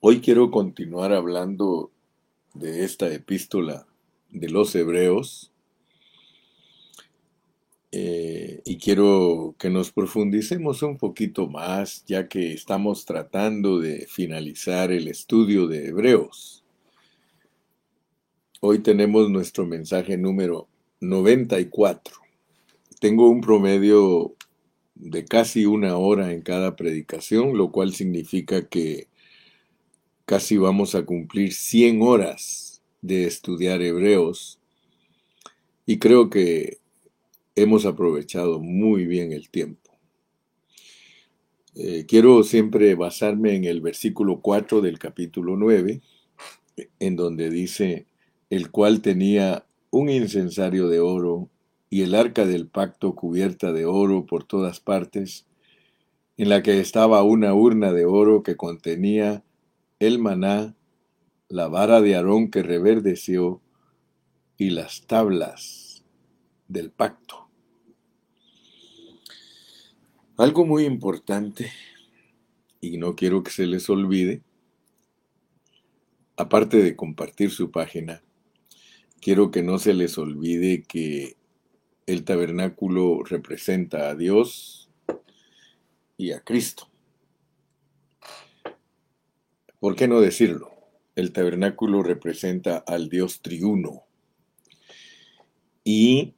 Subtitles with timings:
[0.00, 1.90] Hoy quiero continuar hablando
[2.54, 3.88] de esta epístola
[4.30, 5.50] de los hebreos
[7.90, 14.92] eh, y quiero que nos profundicemos un poquito más ya que estamos tratando de finalizar
[14.92, 16.62] el estudio de hebreos.
[18.60, 20.68] Hoy tenemos nuestro mensaje número
[21.00, 22.14] 94.
[23.00, 24.36] Tengo un promedio
[24.94, 29.08] de casi una hora en cada predicación, lo cual significa que
[30.28, 34.60] Casi vamos a cumplir 100 horas de estudiar hebreos
[35.86, 36.80] y creo que
[37.54, 39.90] hemos aprovechado muy bien el tiempo.
[41.76, 46.02] Eh, quiero siempre basarme en el versículo 4 del capítulo 9,
[46.98, 48.04] en donde dice,
[48.50, 51.48] el cual tenía un incensario de oro
[51.88, 55.46] y el arca del pacto cubierta de oro por todas partes,
[56.36, 59.42] en la que estaba una urna de oro que contenía
[59.98, 60.76] el maná,
[61.48, 63.60] la vara de Aarón que reverdeció
[64.56, 66.04] y las tablas
[66.68, 67.48] del pacto.
[70.36, 71.72] Algo muy importante,
[72.80, 74.42] y no quiero que se les olvide,
[76.36, 78.22] aparte de compartir su página,
[79.20, 81.36] quiero que no se les olvide que
[82.06, 84.88] el tabernáculo representa a Dios
[86.16, 86.87] y a Cristo.
[89.80, 90.72] ¿Por qué no decirlo?
[91.14, 94.04] El tabernáculo representa al Dios triuno.
[95.84, 96.34] Y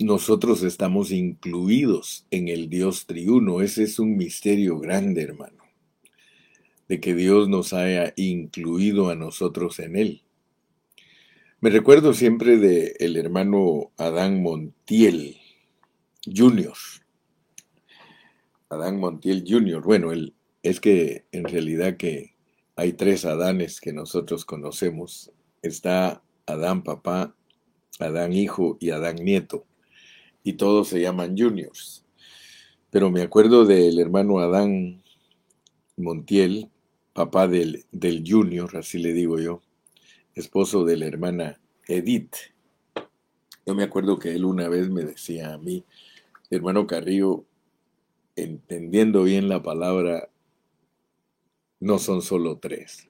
[0.00, 3.60] nosotros estamos incluidos en el Dios triuno.
[3.60, 5.62] Ese es un misterio grande, hermano,
[6.88, 10.22] de que Dios nos haya incluido a nosotros en él.
[11.60, 15.36] Me recuerdo siempre de el hermano Adán Montiel
[16.24, 16.74] Jr.
[18.70, 19.82] Adán Montiel Jr.
[19.82, 22.29] Bueno, él, es que en realidad que
[22.80, 25.30] hay tres Adanes que nosotros conocemos.
[25.60, 27.36] Está Adán papá,
[27.98, 29.66] Adán hijo y Adán nieto.
[30.42, 32.06] Y todos se llaman juniors.
[32.88, 35.02] Pero me acuerdo del hermano Adán
[35.98, 36.70] Montiel,
[37.12, 39.60] papá del, del junior, así le digo yo,
[40.34, 42.34] esposo de la hermana Edith.
[43.66, 45.84] Yo me acuerdo que él una vez me decía a mí,
[46.48, 47.44] hermano Carrillo,
[48.36, 50.29] entendiendo bien la palabra
[51.80, 53.08] no son solo tres.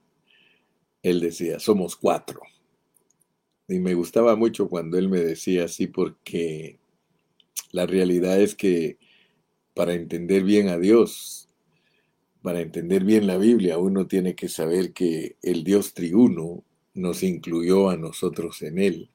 [1.03, 2.41] Él decía, somos cuatro.
[3.69, 6.79] Y me gustaba mucho cuando él me decía así porque
[7.73, 8.99] la realidad es que
[9.75, 11.49] para entender bien a Dios,
[12.43, 16.65] para entender bien la Biblia, uno tiene que saber que el Dios triuno
[16.95, 19.11] nos incluyó a nosotros en él.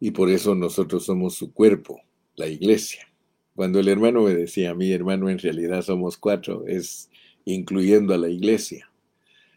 [0.00, 2.00] Y por eso nosotros somos su cuerpo,
[2.34, 3.06] la iglesia.
[3.54, 7.10] Cuando el hermano me decía, mi hermano, en realidad somos cuatro, es
[7.44, 8.90] incluyendo a la iglesia.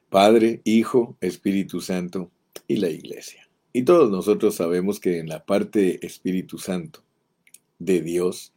[0.10, 2.32] Padre, Hijo, Espíritu Santo
[2.68, 3.48] y la iglesia.
[3.74, 7.04] Y todos nosotros sabemos que en la parte Espíritu Santo
[7.80, 8.54] de Dios,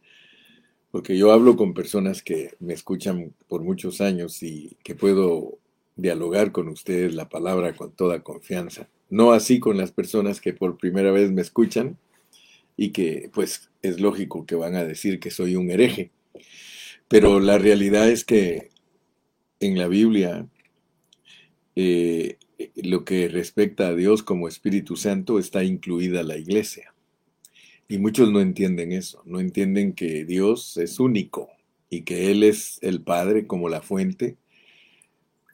[0.91, 5.59] porque yo hablo con personas que me escuchan por muchos años y que puedo
[5.97, 8.87] dialogar con ustedes la palabra con toda confianza.
[9.09, 11.97] No así con las personas que por primera vez me escuchan
[12.77, 16.11] y que pues es lógico que van a decir que soy un hereje.
[17.09, 18.69] Pero la realidad es que
[19.59, 20.47] en la Biblia,
[21.75, 22.37] eh,
[22.75, 26.93] lo que respecta a Dios como Espíritu Santo está incluida la iglesia.
[27.87, 31.49] Y muchos no entienden eso, no entienden que Dios es único
[31.89, 34.37] y que Él es el Padre como la fuente.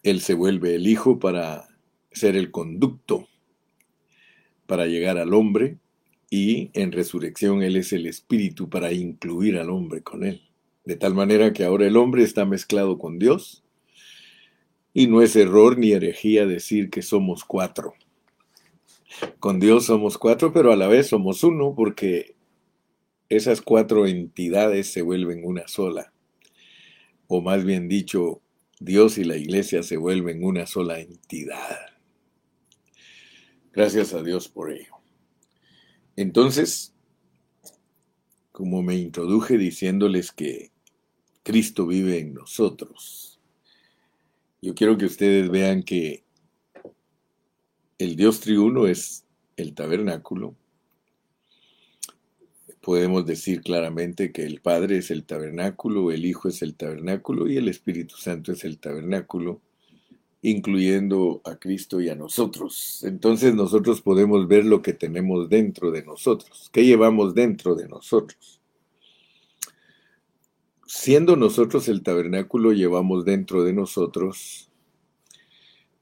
[0.03, 1.67] Él se vuelve el Hijo para
[2.11, 3.27] ser el conducto
[4.66, 5.77] para llegar al hombre
[6.29, 10.41] y en resurrección Él es el Espíritu para incluir al hombre con Él.
[10.83, 13.64] De tal manera que ahora el hombre está mezclado con Dios
[14.97, 17.95] y no es error ni herejía decir que somos cuatro.
[19.39, 22.38] Con Dios somos cuatro, pero a la vez somos uno porque
[23.28, 26.13] esas cuatro entidades se vuelven una sola.
[27.28, 28.41] O más bien dicho,
[28.79, 31.78] Dios y la iglesia se vuelven una sola entidad.
[33.73, 34.96] Gracias a Dios por ello.
[36.16, 36.96] Entonces,
[38.53, 40.72] como me introduje diciéndoles que
[41.43, 43.34] Cristo vive en nosotros,
[44.66, 46.23] yo quiero que ustedes vean que
[48.00, 49.23] el Dios triuno es
[49.58, 50.56] el tabernáculo.
[52.82, 57.58] Podemos decir claramente que el Padre es el tabernáculo, el Hijo es el tabernáculo y
[57.58, 59.62] el Espíritu Santo es el tabernáculo,
[60.41, 63.03] incluyendo a Cristo y a nosotros.
[63.03, 68.62] Entonces nosotros podemos ver lo que tenemos dentro de nosotros, qué llevamos dentro de nosotros.
[70.87, 74.70] Siendo nosotros el tabernáculo, llevamos dentro de nosotros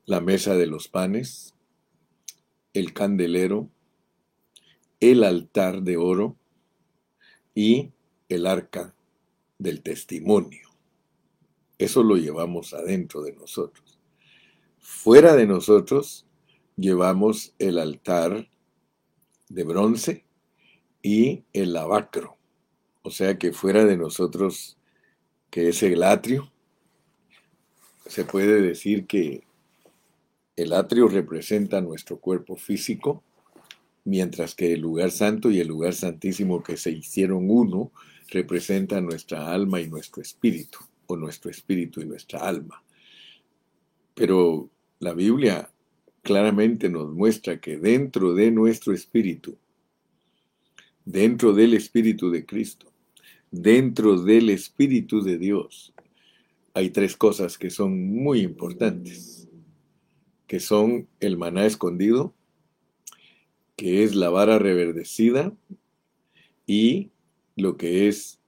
[0.06, 1.56] la mesa de los panes,
[2.74, 3.70] el candelero,
[5.00, 6.36] el altar de oro
[7.56, 7.92] y
[8.28, 8.94] el arca
[9.58, 10.68] del testimonio.
[11.78, 14.00] Eso lo llevamos adentro de nosotros.
[14.80, 16.26] Fuera de nosotros
[16.76, 18.50] llevamos el altar
[19.48, 20.26] de bronce
[21.02, 22.38] y el lavacro.
[23.04, 24.78] O sea que fuera de nosotros,
[25.52, 26.50] que es el atrio,
[28.06, 29.44] se puede decir que
[30.56, 33.22] el atrio representa nuestro cuerpo físico,
[34.06, 37.92] mientras que el lugar santo y el lugar santísimo que se hicieron uno
[38.30, 42.84] representan nuestra alma y nuestro espíritu, o nuestro espíritu y nuestra alma.
[44.14, 44.70] Pero
[45.00, 45.70] la Biblia
[46.22, 49.58] claramente nos muestra que dentro de nuestro espíritu,
[51.04, 52.93] dentro del espíritu de Cristo,
[53.54, 55.94] dentro del espíritu de Dios,
[56.74, 59.48] hay tres cosas que son muy importantes,
[60.48, 62.34] que son el maná escondido,
[63.76, 65.54] que es la vara reverdecida
[66.66, 67.12] y
[67.56, 68.40] lo que es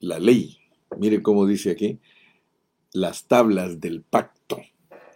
[0.00, 0.58] la ley.
[0.98, 1.98] Mire cómo dice aquí,
[2.92, 4.60] las tablas del pacto.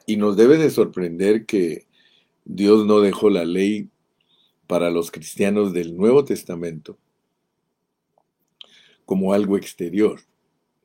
[0.06, 1.86] Y nos debe de sorprender que
[2.46, 3.90] Dios no dejó la ley
[4.66, 6.98] para los cristianos del Nuevo Testamento
[9.10, 10.20] como algo exterior,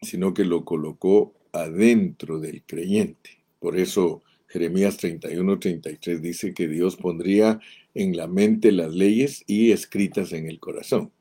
[0.02, 3.44] sino que lo colocó adentro del creyente.
[3.60, 7.60] Por eso Jeremías 31-33 dice que Dios pondría
[7.94, 11.12] en la mente las leyes y escritas en el corazón.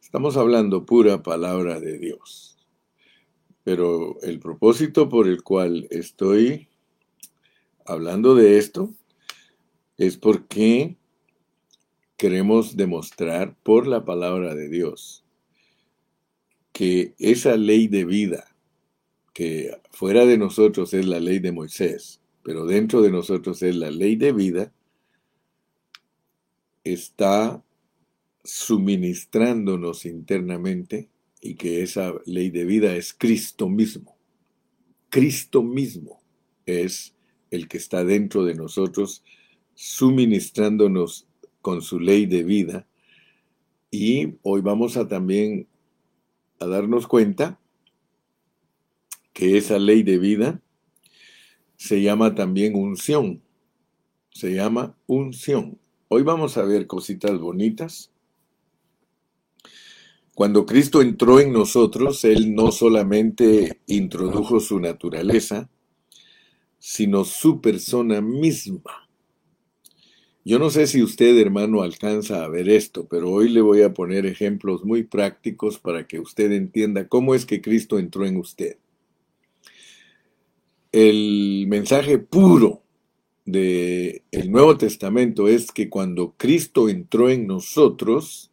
[0.00, 2.56] Estamos hablando pura palabra de Dios.
[3.64, 6.68] Pero el propósito por el cual estoy
[7.84, 8.94] hablando de esto
[9.98, 10.94] es porque
[12.16, 15.25] queremos demostrar por la palabra de Dios
[16.76, 18.54] que esa ley de vida,
[19.32, 23.90] que fuera de nosotros es la ley de Moisés, pero dentro de nosotros es la
[23.90, 24.74] ley de vida,
[26.84, 27.64] está
[28.44, 31.08] suministrándonos internamente
[31.40, 34.18] y que esa ley de vida es Cristo mismo.
[35.08, 36.20] Cristo mismo
[36.66, 37.14] es
[37.50, 39.24] el que está dentro de nosotros
[39.74, 41.26] suministrándonos
[41.62, 42.86] con su ley de vida.
[43.90, 45.68] Y hoy vamos a también
[46.58, 47.58] a darnos cuenta
[49.32, 50.62] que esa ley de vida
[51.76, 53.42] se llama también unción.
[54.30, 55.78] Se llama unción.
[56.08, 58.10] Hoy vamos a ver cositas bonitas.
[60.34, 65.70] Cuando Cristo entró en nosotros, Él no solamente introdujo su naturaleza,
[66.78, 69.05] sino su persona misma.
[70.46, 73.92] Yo no sé si usted, hermano, alcanza a ver esto, pero hoy le voy a
[73.92, 78.78] poner ejemplos muy prácticos para que usted entienda cómo es que Cristo entró en usted
[80.96, 82.82] el mensaje puro
[83.44, 88.50] del el Nuevo Testamento es que cuando Cristo entró en nosotros,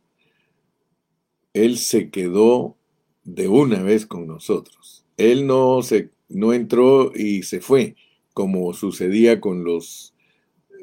[1.53, 2.75] Él se quedó
[3.23, 5.05] de una vez con nosotros.
[5.15, 7.95] Él no, se, no entró y se fue,
[8.33, 10.13] como sucedía con los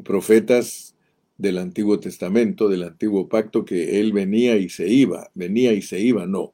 [0.03, 0.97] profetas
[1.41, 5.99] del Antiguo Testamento, del Antiguo Pacto, que Él venía y se iba, venía y se
[6.01, 6.53] iba, no.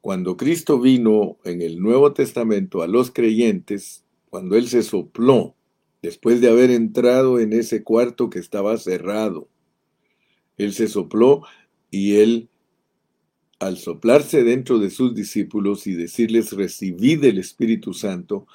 [0.00, 5.54] Cuando Cristo vino en el Nuevo Testamento a los creyentes, cuando él se sopló,
[6.02, 9.48] después de haber entrado en ese cuarto que estaba cerrado.
[10.56, 11.42] Él se sopló
[11.90, 12.48] y él,
[13.58, 18.46] al soplarse dentro de sus discípulos y decirles, recibid el Espíritu Santo,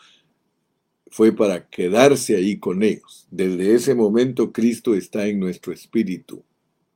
[1.12, 3.27] fue para quedarse ahí con ellos.
[3.30, 6.44] Desde ese momento Cristo está en nuestro espíritu.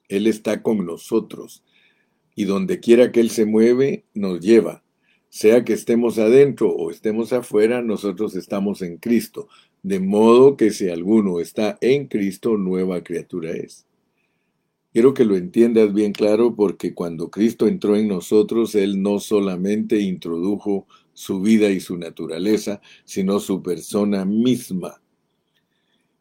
[0.07, 1.63] Él está con nosotros.
[2.33, 4.83] Y donde quiera que Él se mueve, nos lleva.
[5.29, 9.49] Sea que estemos adentro o estemos afuera, nosotros estamos en Cristo.
[9.83, 13.85] De modo que si alguno está en Cristo, nueva criatura es.
[14.93, 19.99] Quiero que lo entiendas bien claro porque cuando Cristo entró en nosotros, Él no solamente
[19.99, 25.01] introdujo su vida y su naturaleza, sino su persona misma.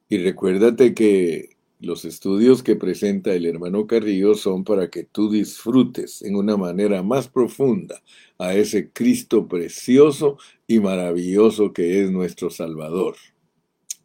[0.09, 6.23] Y recuérdate que los estudios que presenta el hermano Carrillo son para que tú disfrutes
[6.23, 8.01] en una manera más profunda
[8.39, 13.17] a ese Cristo precioso y maravilloso que es nuestro Salvador.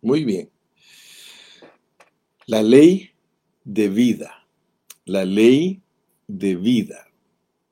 [0.02, 0.50] Muy bien.
[2.48, 3.12] La ley
[3.64, 4.48] de vida.
[5.06, 5.82] La ley
[6.28, 7.09] de vida.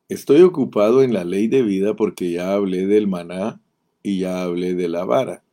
[0.10, 3.62] Estoy ocupado en la ley de vida porque ya hablé del maná
[4.02, 5.44] y ya hablé de la vara.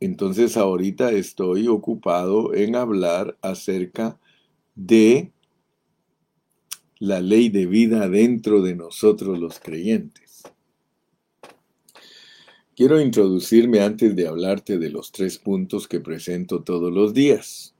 [0.00, 4.18] Entonces ahorita estoy ocupado en hablar acerca
[4.74, 5.32] de
[6.98, 10.42] la ley de vida dentro de nosotros los creyentes.
[12.74, 17.74] Quiero introducirme antes de hablarte de los tres puntos que presento todos los días.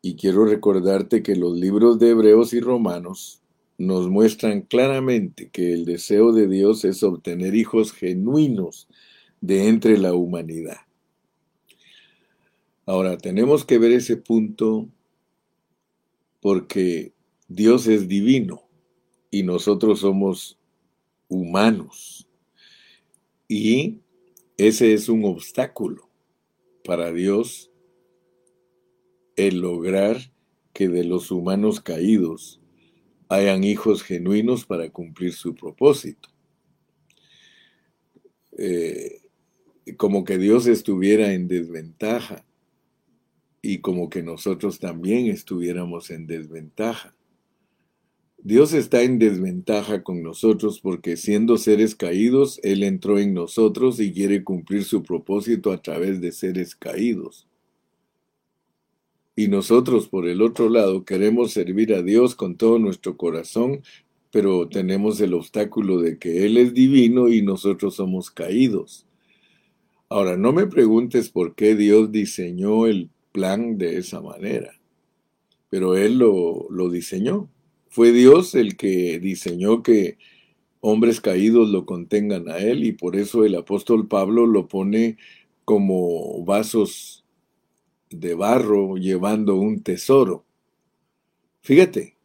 [0.00, 3.39] Y quiero recordarte que los libros de Hebreos y Romanos
[3.80, 8.88] nos muestran claramente que el deseo de Dios es obtener hijos genuinos
[9.40, 10.82] de entre la humanidad.
[12.84, 14.86] Ahora, tenemos que ver ese punto
[16.40, 17.14] porque
[17.48, 18.64] Dios es divino
[19.30, 20.58] y nosotros somos
[21.28, 22.28] humanos.
[23.48, 24.00] Y
[24.58, 26.10] ese es un obstáculo
[26.84, 27.70] para Dios
[29.36, 30.18] el lograr
[30.74, 32.59] que de los humanos caídos
[33.30, 36.28] hayan hijos genuinos para cumplir su propósito.
[38.58, 39.22] Eh,
[39.96, 42.44] como que Dios estuviera en desventaja
[43.62, 47.14] y como que nosotros también estuviéramos en desventaja.
[48.42, 54.12] Dios está en desventaja con nosotros porque siendo seres caídos, Él entró en nosotros y
[54.12, 57.46] quiere cumplir su propósito a través de seres caídos.
[59.40, 63.80] Y nosotros, por el otro lado, queremos servir a Dios con todo nuestro corazón,
[64.30, 69.06] pero tenemos el obstáculo de que Él es divino y nosotros somos caídos.
[70.10, 74.78] Ahora, no me preguntes por qué Dios diseñó el plan de esa manera,
[75.70, 77.48] pero Él lo, lo diseñó.
[77.88, 80.18] Fue Dios el que diseñó que
[80.80, 85.16] hombres caídos lo contengan a Él y por eso el apóstol Pablo lo pone
[85.64, 87.19] como vasos
[88.10, 90.44] de barro llevando un tesoro.
[91.62, 92.16] Fíjate,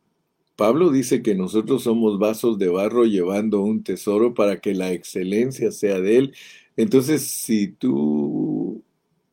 [0.56, 5.72] Pablo dice que nosotros somos vasos de barro llevando un tesoro para que la excelencia
[5.72, 6.36] sea de Él.
[6.78, 8.84] Entonces, si tú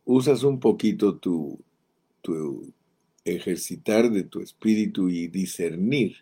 [0.05, 1.59] usas un poquito tu,
[2.23, 2.73] tu
[3.25, 6.17] ejercitar de tu espíritu y discernir.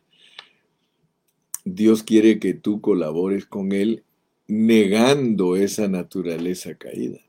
[1.64, 4.04] Dios quiere que tú colabores con Él
[4.46, 7.20] negando esa naturaleza caída.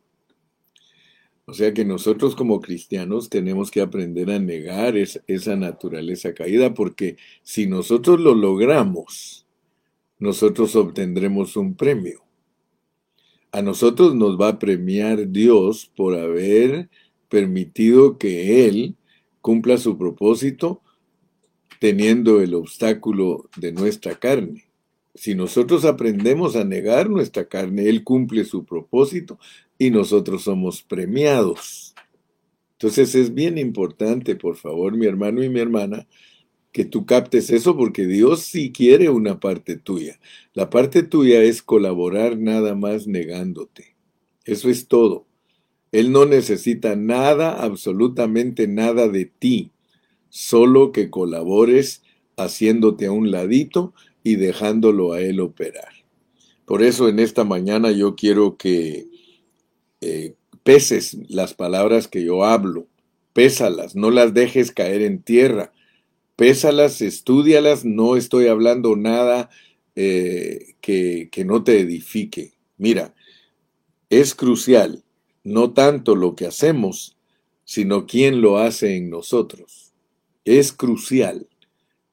[1.46, 7.18] O sea que nosotros como cristianos tenemos que aprender a negar esa naturaleza caída porque
[7.44, 9.48] si nosotros lo logramos,
[10.20, 12.24] nosotros obtendremos un premio.
[13.52, 16.90] A nosotros nos va a premiar Dios por haber
[17.28, 18.96] permitido que Él
[19.42, 20.82] cumpla su propósito
[21.80, 24.71] teniendo el obstáculo de nuestra carne.
[25.22, 29.38] Si nosotros aprendemos a negar nuestra carne, Él cumple su propósito
[29.78, 31.94] y nosotros somos premiados.
[32.72, 36.08] Entonces es bien importante, por favor, mi hermano y mi hermana,
[36.72, 40.20] que tú captes eso porque Dios sí quiere una parte tuya.
[40.56, 43.96] La parte tuya es colaborar nada más negándote.
[44.44, 45.28] Eso es todo.
[45.92, 49.70] Él no necesita nada, absolutamente nada de ti,
[50.30, 52.02] solo que colabores
[52.38, 55.90] haciéndote a un ladito y dejándolo a Él operar.
[56.66, 59.08] Por eso en esta mañana yo quiero que
[60.02, 62.88] eh, peses las palabras que yo hablo,
[63.34, 65.74] pésalas, no las dejes caer en tierra,
[66.36, 69.50] pésalas, estudialas, no estoy hablando nada
[69.96, 72.54] eh, que, que no te edifique.
[72.78, 73.14] Mira,
[74.10, 75.04] es crucial
[75.44, 77.18] no tanto lo que hacemos,
[77.64, 79.94] sino quién lo hace en nosotros.
[80.46, 81.48] Es crucial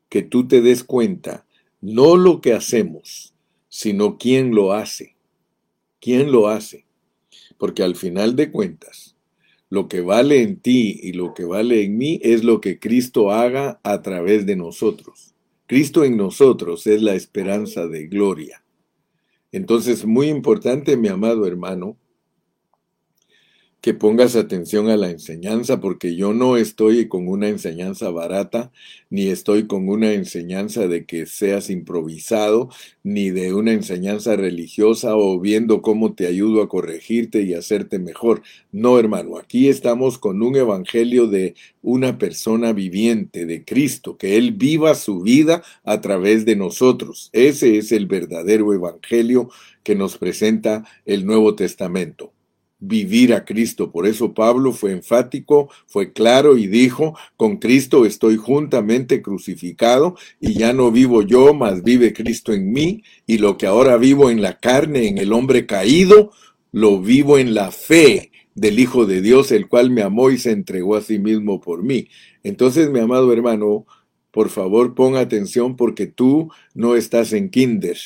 [0.09, 1.47] que tú te des cuenta,
[1.81, 3.35] no lo que hacemos,
[3.69, 5.17] sino quién lo hace.
[6.01, 6.87] ¿Quién lo hace?
[7.57, 9.17] Porque al final de cuentas,
[9.71, 13.31] lo que vale en ti y lo que vale en mí es lo que Cristo
[13.31, 15.35] haga a través de nosotros.
[15.67, 18.65] Cristo en nosotros es la esperanza de gloria.
[19.53, 21.97] Entonces, muy importante, mi amado hermano,
[23.81, 28.73] que pongas atención a la enseñanza, porque yo no estoy con una enseñanza barata,
[29.09, 32.71] ni estoy con una enseñanza de que seas improvisado,
[33.05, 38.43] ni de una enseñanza religiosa o viendo cómo te ayudo a corregirte y hacerte mejor.
[38.73, 44.53] No, hermano, aquí estamos con un evangelio de una persona viviente, de Cristo, que Él
[44.53, 47.31] viva su vida a través de nosotros.
[47.33, 49.51] Ese es el verdadero evangelio
[49.85, 52.33] que nos presenta el Nuevo Testamento
[52.81, 53.91] vivir a Cristo.
[53.91, 60.55] Por eso Pablo fue enfático, fue claro y dijo, con Cristo estoy juntamente crucificado y
[60.55, 64.43] ya no vivo yo, mas vive Cristo en mí y lo que ahora vivo en
[64.43, 66.31] la carne, en el hombre caído,
[66.73, 70.51] lo vivo en la fe del Hijo de Dios, el cual me amó y se
[70.51, 72.09] entregó a sí mismo por mí.
[72.43, 73.87] Entonces, mi amado hermano,
[74.31, 77.97] por favor, pon atención porque tú no estás en kinder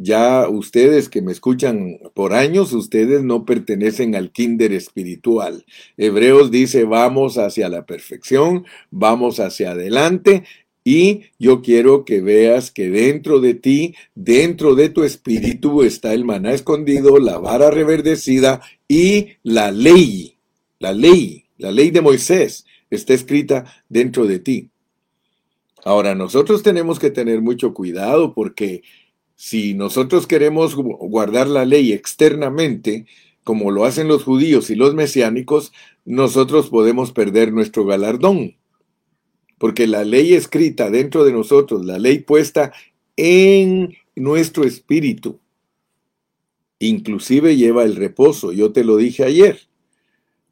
[0.00, 5.64] ya ustedes que me escuchan por años, ustedes no pertenecen al kinder espiritual.
[5.96, 10.44] Hebreos dice, vamos hacia la perfección, vamos hacia adelante
[10.84, 16.24] Y yo quiero que veas que dentro de ti, dentro de tu espíritu está el
[16.24, 20.36] maná escondido, la vara reverdecida y la ley.
[20.78, 24.70] La ley, la ley de Moisés está escrita dentro de ti.
[25.84, 28.82] Ahora, nosotros tenemos que tener mucho cuidado porque
[29.40, 33.06] si nosotros queremos guardar la ley externamente,
[33.44, 35.72] como lo hacen los judíos y los mesiánicos,
[36.04, 38.56] nosotros podemos perder nuestro galardón.
[39.56, 42.72] Porque la ley escrita dentro de nosotros, la ley puesta
[43.16, 45.38] en nuestro espíritu,
[46.80, 48.50] inclusive lleva el reposo.
[48.50, 49.60] Yo te lo dije ayer.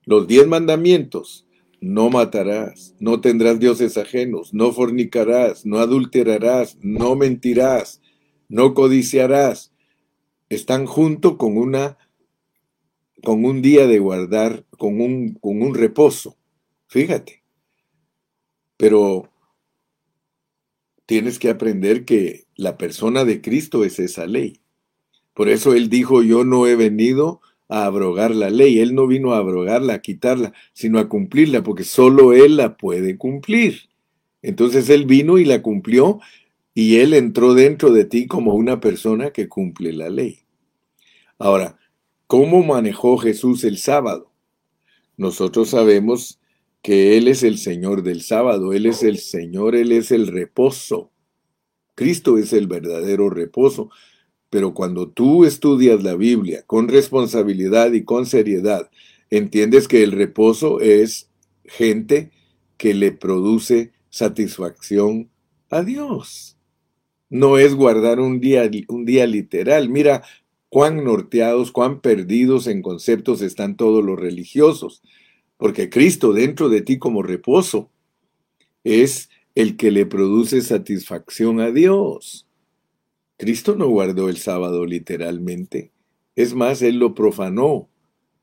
[0.04, 1.44] Los diez mandamientos
[1.80, 8.00] no matarás, no tendrás dioses ajenos, no fornicarás, no adulterarás, no mentirás,
[8.48, 9.72] no codiciarás.
[10.48, 11.98] Están junto con una
[13.22, 16.36] con un día de guardar, con un, con un reposo.
[16.86, 17.42] Fíjate.
[18.76, 19.30] Pero
[21.06, 24.60] tienes que aprender que la persona de Cristo es esa ley.
[25.34, 28.78] Por eso él dijo, yo no he venido a abrogar la ley.
[28.80, 33.16] Él no vino a abrogarla, a quitarla, sino a cumplirla, porque solo Él la puede
[33.18, 33.88] cumplir.
[34.42, 36.20] Entonces Él vino y la cumplió
[36.78, 40.40] y Él entró dentro de ti como una persona que cumple la ley.
[41.38, 41.78] Ahora,
[42.26, 44.30] ¿cómo manejó Jesús el sábado?
[45.16, 46.38] Nosotros sabemos
[46.82, 51.10] que Él es el Señor del sábado, Él es el Señor, Él es el reposo.
[51.94, 53.88] Cristo es el verdadero reposo.
[54.50, 58.90] Pero cuando tú estudias la Biblia con responsabilidad y con seriedad,
[59.30, 61.30] entiendes que el reposo es
[61.64, 62.32] gente
[62.76, 65.30] que le produce satisfacción
[65.70, 66.55] a Dios.
[67.28, 69.88] No es guardar un día, un día literal.
[69.88, 70.22] Mira
[70.68, 75.02] cuán norteados, cuán perdidos en conceptos están todos los religiosos.
[75.56, 77.90] Porque Cristo dentro de ti como reposo
[78.84, 82.46] es el que le produce satisfacción a Dios.
[83.38, 85.92] Cristo no guardó el sábado literalmente.
[86.36, 87.88] Es más, Él lo profanó.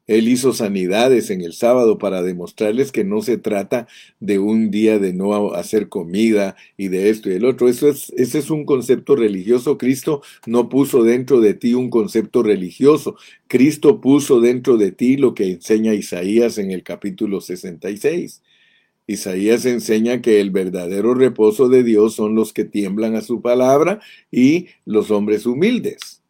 [0.06, 3.88] Él hizo sanidades en el sábado para demostrarles que no se trata
[4.20, 7.70] de un día de no hacer comida y de esto y el otro.
[7.70, 9.78] Eso es, ese es un concepto religioso.
[9.78, 13.16] Cristo no puso dentro de ti un concepto religioso.
[13.48, 18.42] Cristo puso dentro de ti lo que enseña Isaías en el capítulo 66.
[19.08, 24.00] Isaías enseña que el verdadero reposo de Dios son los que tiemblan a su palabra
[24.32, 26.23] y los hombres humildes.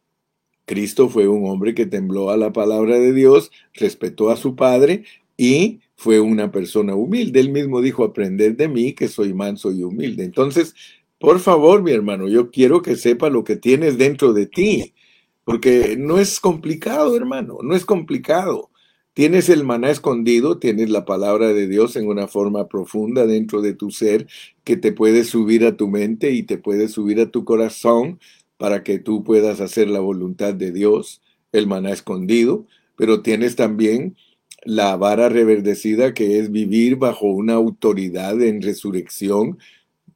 [0.66, 5.04] Cristo fue un hombre que tembló a la palabra de Dios, respetó a su Padre
[5.36, 7.40] y fue una persona humilde.
[7.40, 10.24] Él mismo dijo, aprended de mí que soy manso y humilde.
[10.24, 10.74] Entonces,
[11.18, 14.94] por favor, mi hermano, yo quiero que sepa lo que tienes dentro de ti,
[15.44, 18.70] porque no es complicado, hermano, no es complicado.
[19.14, 23.72] Tienes el maná escondido, tienes la palabra de Dios en una forma profunda dentro de
[23.72, 24.26] tu ser
[24.64, 28.18] que te puede subir a tu mente y te puede subir a tu corazón
[28.64, 31.20] para que tú puedas hacer la voluntad de Dios,
[31.52, 34.16] el maná escondido, pero tienes también
[34.62, 39.58] la vara reverdecida que es vivir bajo una autoridad en resurrección.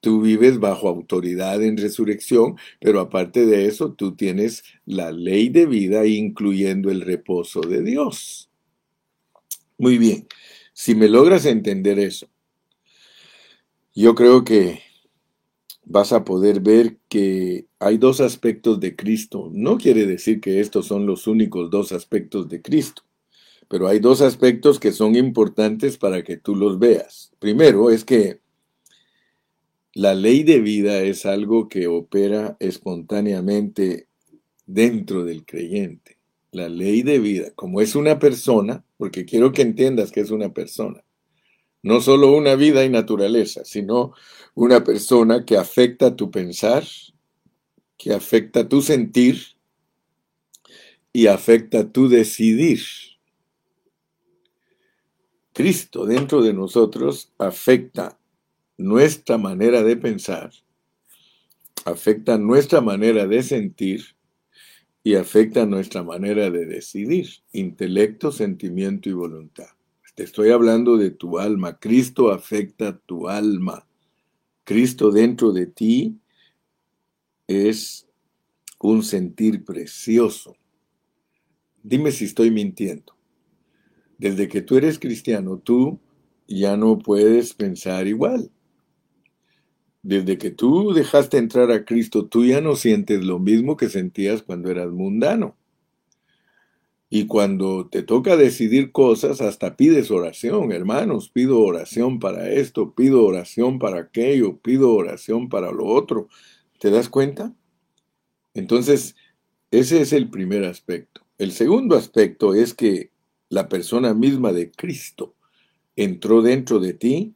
[0.01, 5.67] Tú vives bajo autoridad en resurrección, pero aparte de eso, tú tienes la ley de
[5.67, 8.49] vida, incluyendo el reposo de Dios.
[9.77, 10.27] Muy bien,
[10.73, 12.31] si me logras entender eso,
[13.95, 14.88] yo creo que
[15.89, 19.51] vas a poder ver que hay dos aspectos de Cristo.
[19.53, 23.03] No quiere decir que estos son los únicos dos aspectos de Cristo,
[23.69, 27.33] pero hay dos aspectos que son importantes para que tú los veas.
[27.39, 28.41] Primero es que
[29.95, 34.07] la ley de vida es algo que opera espontáneamente
[34.67, 36.19] dentro del creyente
[36.51, 40.53] la ley de vida, como es una persona, porque quiero que entiendas que es una
[40.53, 41.03] persona,
[41.83, 44.13] no solo una vida y naturaleza, sino
[44.55, 46.85] una persona que afecta tu pensar,
[47.97, 49.39] que afecta tu sentir
[51.13, 52.81] y afecta tu decidir.
[55.53, 58.19] Cristo dentro de nosotros afecta
[58.77, 60.53] nuestra manera de pensar,
[61.85, 64.17] afecta nuestra manera de sentir
[65.03, 69.78] y afecta nuestra manera de decidir, intelecto, sentimiento y voluntad.
[70.19, 71.79] Te estoy hablando de tu alma.
[71.79, 73.87] Cristo afecta tu alma.
[74.65, 76.19] Cristo dentro de ti
[77.47, 78.05] es
[78.81, 80.57] un sentir precioso.
[81.85, 83.15] Dime si estoy mintiendo.
[84.19, 86.01] Desde que tú eres cristiano, tú
[86.49, 88.51] ya no puedes pensar igual.
[90.03, 94.43] Desde que tú dejaste entrar a Cristo, tú ya no sientes lo mismo que sentías
[94.43, 95.57] cuando eras mundano.
[97.11, 103.25] Y cuando te toca decidir cosas, hasta pides oración, hermanos, pido oración para esto, pido
[103.25, 106.29] oración para aquello, pido oración para lo otro.
[106.79, 107.55] ¿Te das cuenta?
[108.53, 109.17] Entonces,
[109.71, 111.23] ese es el primer aspecto.
[111.39, 113.11] El segundo aspecto es que
[113.49, 115.35] la persona misma de Cristo
[115.97, 117.35] entró dentro de ti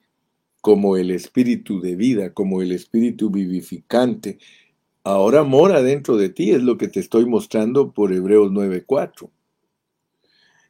[0.60, 4.38] como el espíritu de vida, como el espíritu vivificante.
[5.02, 9.30] Ahora mora dentro de ti, es lo que te estoy mostrando por Hebreos 9:4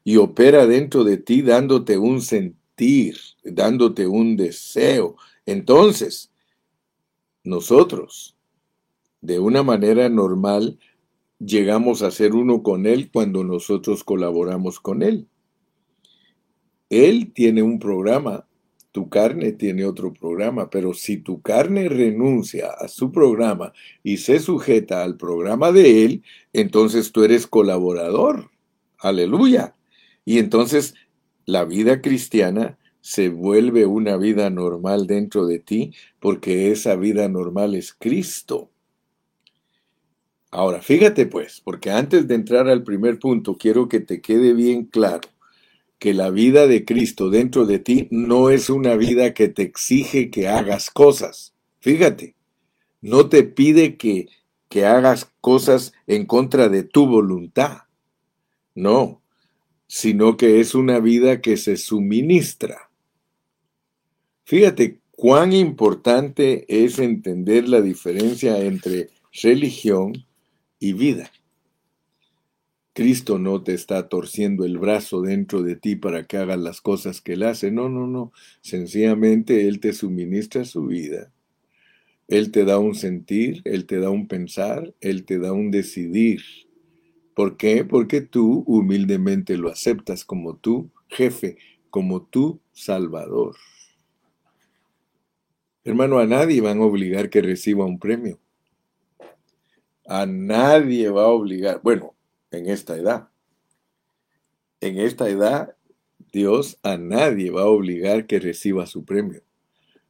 [0.05, 5.17] y opera dentro de ti dándote un sentir, dándote un deseo.
[5.47, 6.33] Entonces,
[7.45, 8.37] nosotros,
[9.21, 10.79] de una manera normal,
[11.39, 15.29] llegamos a ser uno con Él cuando nosotros colaboramos con Él.
[16.91, 18.47] Él tiene un programa,
[18.91, 24.39] tu carne tiene otro programa, pero si tu carne renuncia a su programa y se
[24.39, 28.51] sujeta al programa de Él, entonces tú eres colaborador.
[28.99, 29.75] Aleluya.
[30.25, 30.95] Y entonces
[31.47, 37.75] la vida cristiana se vuelve una vida normal dentro de ti porque esa vida normal
[37.75, 38.71] es Cristo.
[40.51, 44.85] Ahora, fíjate pues, porque antes de entrar al primer punto, quiero que te quede bien
[44.85, 45.29] claro
[45.99, 50.31] que la vida de Cristo dentro de ti no es una vida que te exige
[50.31, 51.55] que hagas cosas.
[51.81, 52.35] Fíjate,
[53.01, 54.27] no te pide que,
[54.69, 57.85] que hagas cosas en contra de tu voluntad.
[58.75, 59.22] No,
[59.95, 62.91] sino que es una vida que se suministra.
[64.43, 69.11] Fíjate cuán importante es entender la diferencia entre
[69.43, 70.15] religión
[70.79, 71.31] y vida.
[72.95, 77.21] Cristo no te está torciendo el brazo dentro de ti para que hagas las cosas
[77.21, 77.71] que Él hace.
[77.71, 78.33] No, no, no.
[78.63, 81.31] Sencillamente Él te suministra su vida.
[82.29, 86.41] Él te da un sentir, Él te da un pensar, Él te da un decidir.
[87.35, 87.85] ¿Por qué?
[87.85, 91.57] Porque tú humildemente lo aceptas como tu jefe,
[91.89, 93.57] como tu salvador.
[95.85, 98.39] Hermano, a nadie van a obligar que reciba un premio.
[100.07, 102.15] A nadie va a obligar, bueno,
[102.51, 103.29] en esta edad.
[104.81, 105.77] En esta edad,
[106.33, 109.43] Dios a nadie va a obligar que reciba su premio.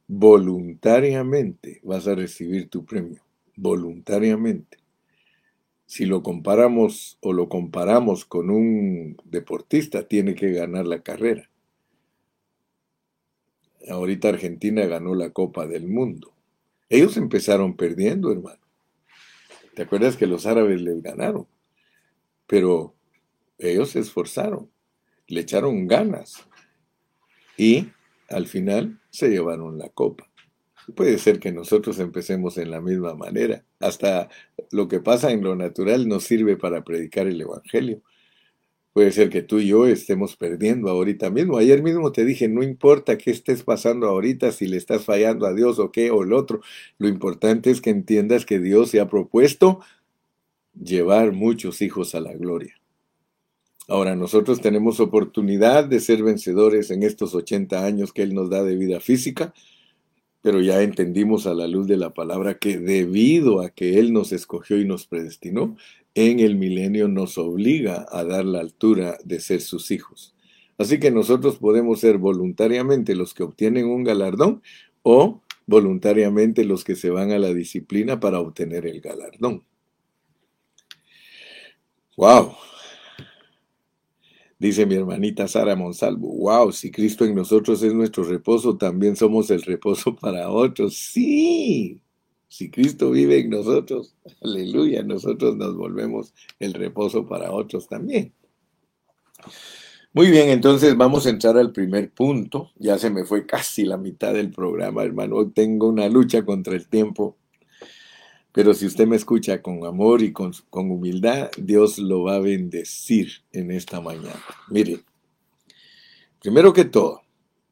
[0.07, 3.23] Voluntariamente vas a recibir tu premio.
[3.55, 4.82] Voluntariamente
[5.85, 11.49] si lo comparamos o lo comparamos con un deportista, tiene que ganar la carrera.
[13.89, 16.33] Ahorita Argentina ganó la Copa del Mundo.
[16.89, 18.59] Ellos empezaron perdiendo, hermano.
[19.75, 21.47] ¿Te acuerdas que los árabes les ganaron?
[22.47, 22.93] Pero
[23.57, 24.69] ellos se esforzaron,
[25.27, 26.47] le echaron ganas
[27.57, 27.89] y
[28.29, 30.29] al final se llevaron la copa.
[30.95, 33.63] Puede ser que nosotros empecemos en la misma manera.
[33.79, 34.29] Hasta
[34.71, 38.01] lo que pasa en lo natural nos sirve para predicar el Evangelio.
[38.91, 41.57] Puede ser que tú y yo estemos perdiendo ahorita mismo.
[41.57, 45.53] Ayer mismo te dije, no importa qué estés pasando ahorita, si le estás fallando a
[45.53, 46.61] Dios o qué o el otro.
[46.99, 49.79] Lo importante es que entiendas que Dios se ha propuesto
[50.79, 52.75] llevar muchos hijos a la gloria.
[53.87, 58.63] Ahora, nosotros tenemos oportunidad de ser vencedores en estos 80 años que Él nos da
[58.63, 59.53] de vida física
[60.43, 64.33] pero ya entendimos a la luz de la palabra que debido a que Él nos
[64.33, 65.77] escogió y nos predestinó,
[66.15, 70.35] en el milenio nos obliga a dar la altura de ser sus hijos.
[70.77, 74.61] Así que nosotros podemos ser voluntariamente los que obtienen un galardón
[75.01, 79.63] o voluntariamente los que se van a la disciplina para obtener el galardón.
[82.17, 82.53] ¡Wow!
[84.63, 89.51] Dice mi hermanita Sara Monsalvo, wow, si Cristo en nosotros es nuestro reposo, también somos
[89.51, 90.95] el reposo para otros.
[90.95, 91.99] Sí,
[92.47, 98.33] si Cristo vive en nosotros, aleluya, nosotros nos volvemos el reposo para otros también.
[100.13, 102.71] Muy bien, entonces vamos a entrar al primer punto.
[102.77, 105.51] Ya se me fue casi la mitad del programa, hermano.
[105.51, 107.35] Tengo una lucha contra el tiempo
[108.53, 113.29] pero si usted me escucha con amor y con, humildad, Dios lo va a bendecir
[113.51, 114.43] en esta mañana.
[114.69, 115.03] Mire,
[116.39, 117.23] primero que todo,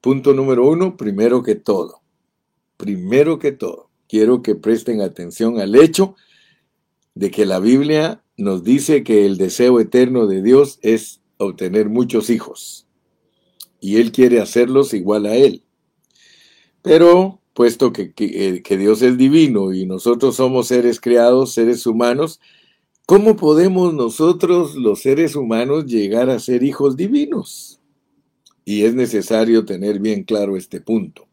[0.02, 2.02] punto número uno, primero que todo,
[2.78, 6.15] primero que todo, quiero que presten atención al hecho
[7.13, 12.32] de que la Biblia nos dice que el deseo eterno de Dios es obtener muchos
[12.32, 12.88] hijos.
[13.80, 15.63] Y Él quiere hacerlos igual a Él.
[16.82, 22.40] Pero puesto que, eh, que, Dios es divino y nosotros somos seres creados, seres humanos,
[23.06, 27.80] ¿cómo podemos nosotros, los seres humanos, llegar a ser hijos divinos?
[28.64, 31.28] Y es necesario tener bien claro este punto.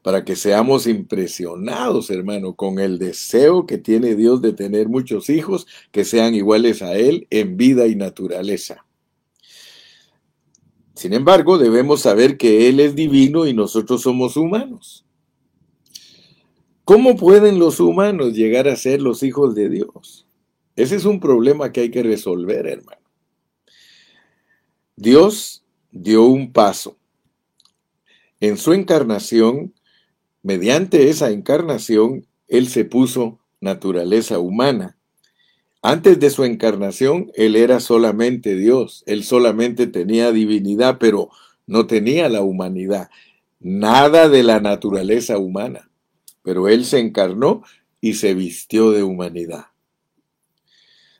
[0.00, 5.66] para que seamos impresionados, hermano, con el deseo que tiene Dios de tener muchos hijos
[5.90, 8.86] que sean iguales a Él en vida y naturaleza.
[10.94, 15.04] Sin embargo, debemos saber que Él es divino y nosotros somos humanos.
[16.88, 20.26] ¿Cómo pueden los humanos llegar a ser los hijos de Dios?
[20.74, 23.02] Ese es un problema que hay que resolver, hermano.
[24.96, 26.96] Dios dio un paso.
[28.40, 29.74] En su encarnación,
[30.42, 34.96] mediante esa encarnación, Él se puso naturaleza humana.
[35.82, 41.28] Antes de su encarnación, Él era solamente Dios, Él solamente tenía divinidad, pero
[41.66, 43.10] no tenía la humanidad,
[43.60, 45.88] nada de la naturaleza humana.
[46.48, 47.62] Pero Él se encarnó
[48.00, 49.66] y se vistió de humanidad.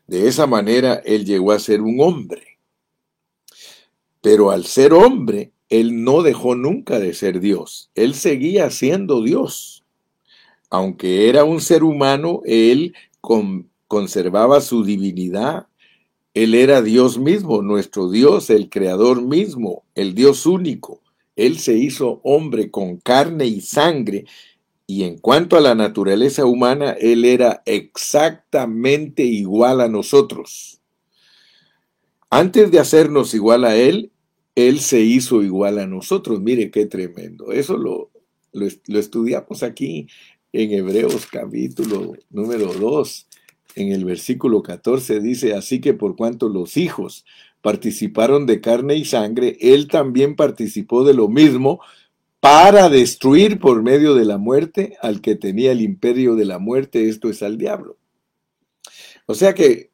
[0.07, 2.57] De esa manera Él llegó a ser un hombre.
[4.21, 7.91] Pero al ser hombre, Él no dejó nunca de ser Dios.
[7.93, 9.83] Él seguía siendo Dios.
[10.71, 12.95] Aunque era un ser humano, Él
[13.87, 15.67] conservaba su divinidad.
[16.33, 21.03] Él era Dios mismo, nuestro Dios, el Creador mismo, el Dios único.
[21.35, 24.25] Él se hizo hombre con carne y sangre.
[24.89, 30.81] Y en cuanto a la naturaleza humana, Él era exactamente igual a nosotros.
[32.31, 34.11] Antes de hacernos igual a Él,
[34.55, 36.41] Él se hizo igual a nosotros.
[36.41, 37.51] Mire qué tremendo.
[37.51, 38.09] Eso lo,
[38.51, 38.65] lo,
[38.97, 40.07] estudiamos aquí
[40.53, 43.27] en Hebreos capítulo número 2.
[43.75, 47.25] En el versículo 14 dice, así que por cuanto los hijos
[47.61, 51.79] participaron de carne y sangre, Él también participó de lo mismo
[52.39, 57.09] para destruir por medio de la muerte al que tenía el imperio de la muerte,
[57.09, 57.97] esto es al diablo.
[59.25, 59.91] O sea que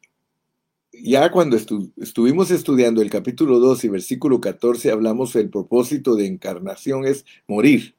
[0.92, 7.04] ya cuando estuvimos estudiando el capítulo 2 y versículo 14, hablamos del propósito de encarnación
[7.04, 7.96] es morir.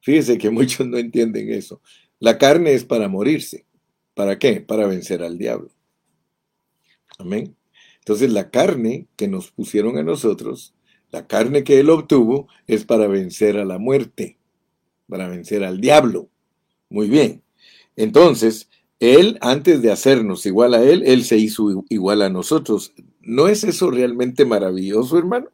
[0.00, 1.80] Fíjese que muchos no entienden eso.
[2.18, 3.66] La carne es para morirse.
[4.14, 4.60] ¿Para qué?
[4.60, 5.70] Para vencer al diablo.
[7.18, 7.56] Amén.
[7.98, 10.73] Entonces la carne que nos pusieron a nosotros,
[11.14, 14.36] la carne que él obtuvo, es para vencer a la muerte,
[15.08, 16.28] para vencer al diablo.
[16.90, 17.42] Muy bien.
[17.96, 18.68] Entonces,
[19.00, 22.94] él, antes de hacernos igual a Él, Él se hizo igual a nosotros.
[23.20, 25.48] ¿No es eso realmente maravilloso, hermano?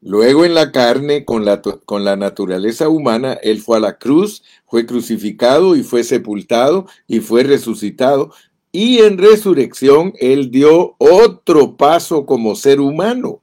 [0.00, 4.42] Luego en la carne, con la, con la naturaleza humana, Él fue a la cruz,
[4.66, 8.32] fue crucificado y fue sepultado y fue resucitado.
[8.72, 13.40] Y en resurrección Él dio otro paso como ser humano.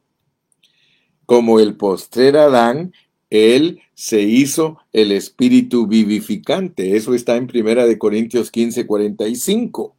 [1.27, 2.93] Como el postrer Adán,
[3.29, 6.95] él se hizo el espíritu vivificante.
[6.95, 9.93] Eso está en Primera de Corintios 15, 45.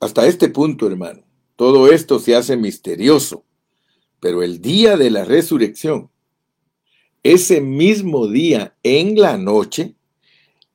[0.00, 1.24] Hasta este punto, hermano,
[1.56, 3.46] todo esto se hace misterioso.
[4.20, 6.10] Pero el día de la resurrección,
[7.22, 9.94] ese mismo día en la noche,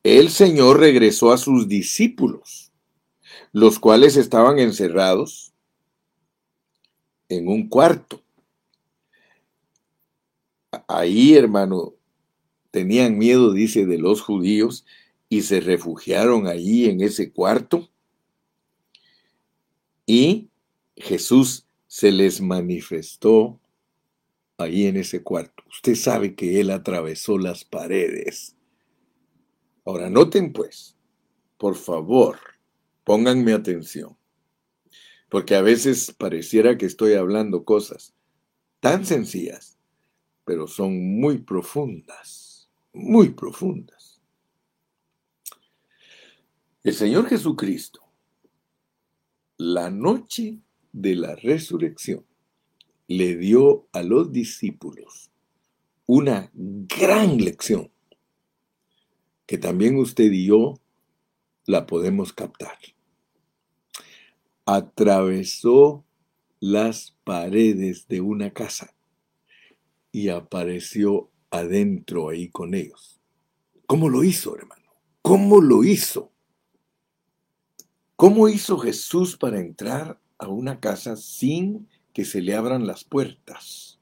[0.02, 2.72] el Señor regresó a sus discípulos,
[3.52, 5.54] los cuales estaban encerrados
[7.28, 8.24] en un cuarto
[10.90, 11.94] ahí, hermano,
[12.72, 14.86] tenían miedo, dice, de los judíos
[15.30, 17.90] y se refugiaron allí en ese cuarto.
[20.06, 20.50] Y
[20.98, 23.62] Jesús se les manifestó
[24.58, 25.64] ahí en ese cuarto.
[25.70, 28.56] Usted sabe que Él atravesó las paredes.
[29.86, 30.98] Ahora, noten pues,
[31.58, 32.40] por favor,
[33.04, 34.18] pónganme atención,
[35.30, 38.16] porque a veces pareciera que estoy hablando cosas
[38.80, 39.69] tan sencillas
[40.50, 44.20] pero son muy profundas, muy profundas.
[46.82, 48.02] El Señor Jesucristo,
[49.58, 50.58] la noche
[50.92, 52.26] de la resurrección,
[53.08, 55.30] le dio a los discípulos
[56.08, 57.92] una gran lección
[59.46, 60.80] que también usted y yo
[61.68, 62.80] la podemos captar.
[64.66, 66.04] Atravesó
[66.60, 68.96] las paredes de una casa
[70.12, 73.20] y apareció adentro ahí con ellos.
[73.86, 74.94] ¿Cómo lo hizo, hermano?
[75.22, 76.32] ¿Cómo lo hizo?
[78.16, 84.00] ¿Cómo hizo Jesús para entrar a una casa sin que se le abran las puertas?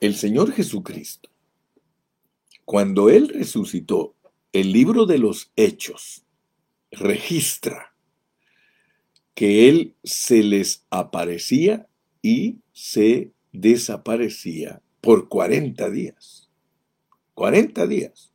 [0.00, 1.30] El Señor Jesucristo,
[2.64, 4.14] cuando Él resucitó,
[4.52, 6.24] el libro de los hechos
[6.90, 7.93] registra
[9.34, 11.88] que él se les aparecía
[12.22, 16.48] y se desaparecía por 40 días.
[17.34, 18.32] 40 días.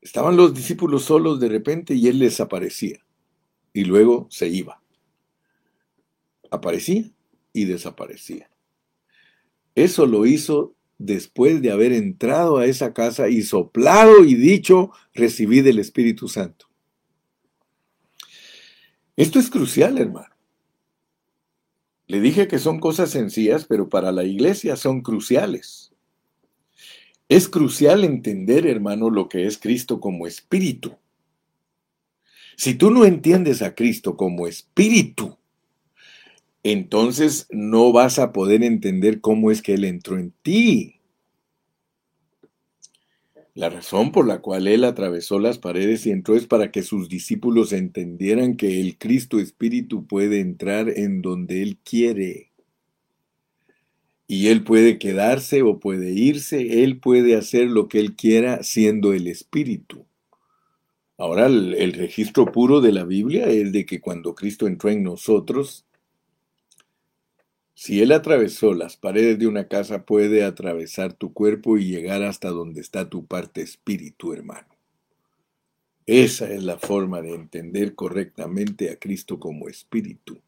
[0.00, 2.98] Estaban los discípulos solos de repente y él les aparecía
[3.72, 4.82] y luego se iba.
[6.50, 7.10] Aparecía
[7.52, 8.50] y desaparecía.
[9.74, 15.60] Eso lo hizo después de haber entrado a esa casa y soplado y dicho, recibí
[15.60, 16.71] del Espíritu Santo.
[19.16, 20.34] Esto es crucial, hermano.
[22.06, 25.92] Le dije que son cosas sencillas, pero para la iglesia son cruciales.
[27.28, 30.96] Es crucial entender, hermano, lo que es Cristo como espíritu.
[32.56, 35.38] Si tú no entiendes a Cristo como espíritu,
[36.62, 41.00] entonces no vas a poder entender cómo es que Él entró en ti.
[43.54, 47.10] La razón por la cual Él atravesó las paredes y entró es para que sus
[47.10, 52.50] discípulos entendieran que el Cristo Espíritu puede entrar en donde Él quiere.
[54.26, 59.12] Y Él puede quedarse o puede irse, Él puede hacer lo que Él quiera siendo
[59.12, 60.06] el Espíritu.
[61.18, 65.02] Ahora el, el registro puro de la Biblia es de que cuando Cristo entró en
[65.02, 65.84] nosotros,
[67.82, 72.50] si Él atravesó las paredes de una casa, puede atravesar tu cuerpo y llegar hasta
[72.50, 74.68] donde está tu parte espíritu, hermano.
[76.06, 80.40] Esa es la forma de entender correctamente a Cristo como espíritu.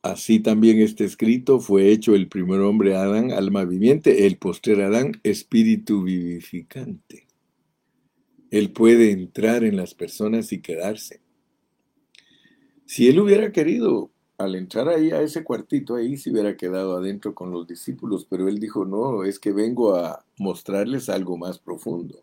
[0.00, 5.20] Así también está escrito, fue hecho el primer hombre Adán, alma viviente, el postrer Adán,
[5.22, 7.26] espíritu vivificante.
[8.50, 11.25] Él puede entrar en las personas y quedarse.
[12.86, 17.34] Si él hubiera querido, al entrar ahí a ese cuartito, ahí se hubiera quedado adentro
[17.34, 22.22] con los discípulos, pero él dijo, no, es que vengo a mostrarles algo más profundo.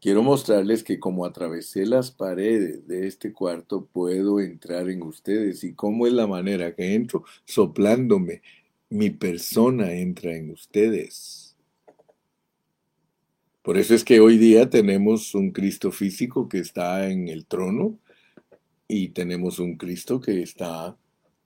[0.00, 5.62] Quiero mostrarles que como atravesé las paredes de este cuarto, puedo entrar en ustedes.
[5.62, 7.24] ¿Y cómo es la manera que entro?
[7.44, 8.40] Soplándome.
[8.88, 11.54] Mi persona entra en ustedes.
[13.62, 17.98] Por eso es que hoy día tenemos un Cristo físico que está en el trono,
[18.90, 20.96] y tenemos un Cristo que está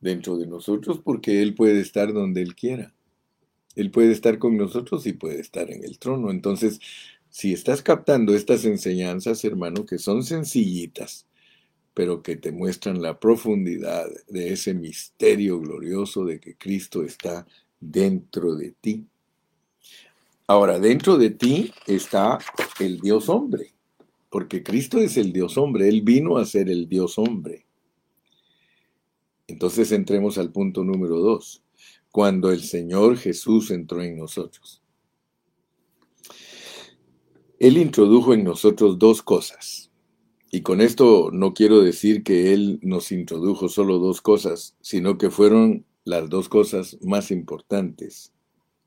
[0.00, 2.94] dentro de nosotros porque Él puede estar donde Él quiera.
[3.76, 6.30] Él puede estar con nosotros y puede estar en el trono.
[6.30, 6.80] Entonces,
[7.28, 11.26] si estás captando estas enseñanzas, hermano, que son sencillitas,
[11.92, 17.46] pero que te muestran la profundidad de ese misterio glorioso de que Cristo está
[17.78, 19.07] dentro de ti.
[20.46, 22.38] Ahora, dentro de ti está
[22.80, 23.73] el Dios hombre
[24.35, 27.68] porque Cristo es el Dios hombre, Él vino a ser el Dios hombre.
[29.47, 31.62] Entonces entremos al punto número dos,
[32.11, 34.83] cuando el Señor Jesús entró en nosotros.
[37.61, 39.92] Él introdujo en nosotros dos cosas.
[40.51, 45.31] Y con esto no quiero decir que Él nos introdujo solo dos cosas, sino que
[45.31, 48.33] fueron las dos cosas más importantes,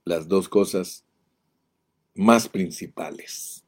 [0.03, 1.05] las dos cosas
[2.15, 3.63] más principales.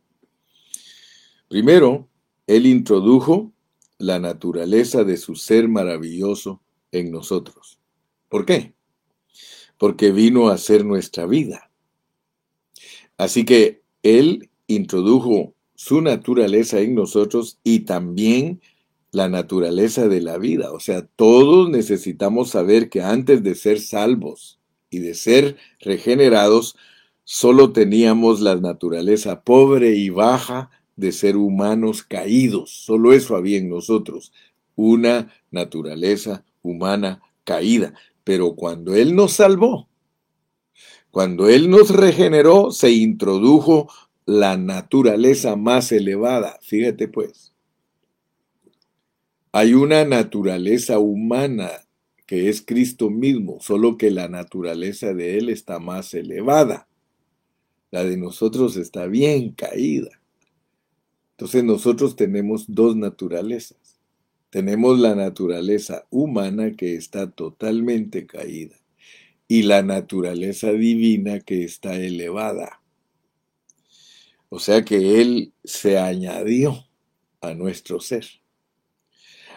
[1.50, 2.08] Primero,
[2.46, 3.52] Él introdujo
[3.98, 7.80] la naturaleza de su ser maravilloso en nosotros.
[8.30, 8.76] ¿Por qué?
[9.78, 11.72] Porque vino a ser nuestra vida.
[13.18, 18.62] Así que Él introdujo su naturaleza en nosotros y también
[19.12, 20.72] la naturaleza de la vida.
[20.72, 24.60] O sea, todos necesitamos saber que antes de ser salvos
[24.92, 26.76] y de ser regenerados,
[27.24, 32.72] solo teníamos la naturaleza pobre y baja de ser humanos caídos.
[32.72, 34.34] Solo eso había en nosotros,
[34.76, 37.94] una naturaleza humana caída.
[38.24, 39.88] Pero cuando Él nos salvó,
[41.10, 43.90] cuando Él nos regeneró, se introdujo
[44.26, 46.60] la naturaleza más elevada.
[46.62, 47.54] Fíjate pues,
[49.52, 51.72] hay una naturaleza humana
[52.28, 56.88] que es Cristo mismo, solo que la naturaleza de Él está más elevada.
[57.90, 60.19] La de nosotros está bien caída.
[61.40, 63.98] Entonces nosotros tenemos dos naturalezas.
[64.50, 68.76] Tenemos la naturaleza humana que está totalmente caída
[69.48, 72.82] y la naturaleza divina que está elevada.
[74.50, 76.86] O sea que Él se añadió
[77.40, 78.26] a nuestro ser.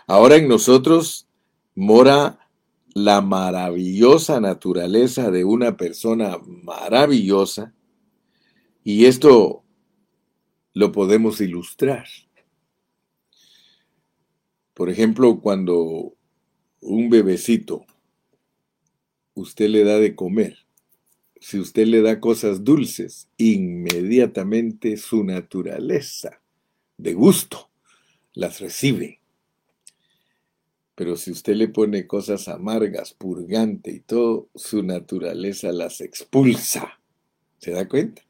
[0.06, 1.26] Ahora en nosotros
[1.74, 2.48] mora
[2.94, 7.74] la maravillosa naturaleza de una persona maravillosa
[8.84, 9.64] y esto
[10.74, 12.06] lo podemos ilustrar.
[14.74, 16.14] Por ejemplo, cuando
[16.80, 17.84] un bebecito
[19.34, 20.58] usted le da de comer,
[21.40, 26.40] si usted le da cosas dulces, inmediatamente su naturaleza
[26.96, 27.70] de gusto
[28.32, 29.20] las recibe.
[30.94, 37.00] Pero si usted le pone cosas amargas, purgante y todo, su naturaleza las expulsa.
[37.58, 38.22] ¿Se da cuenta?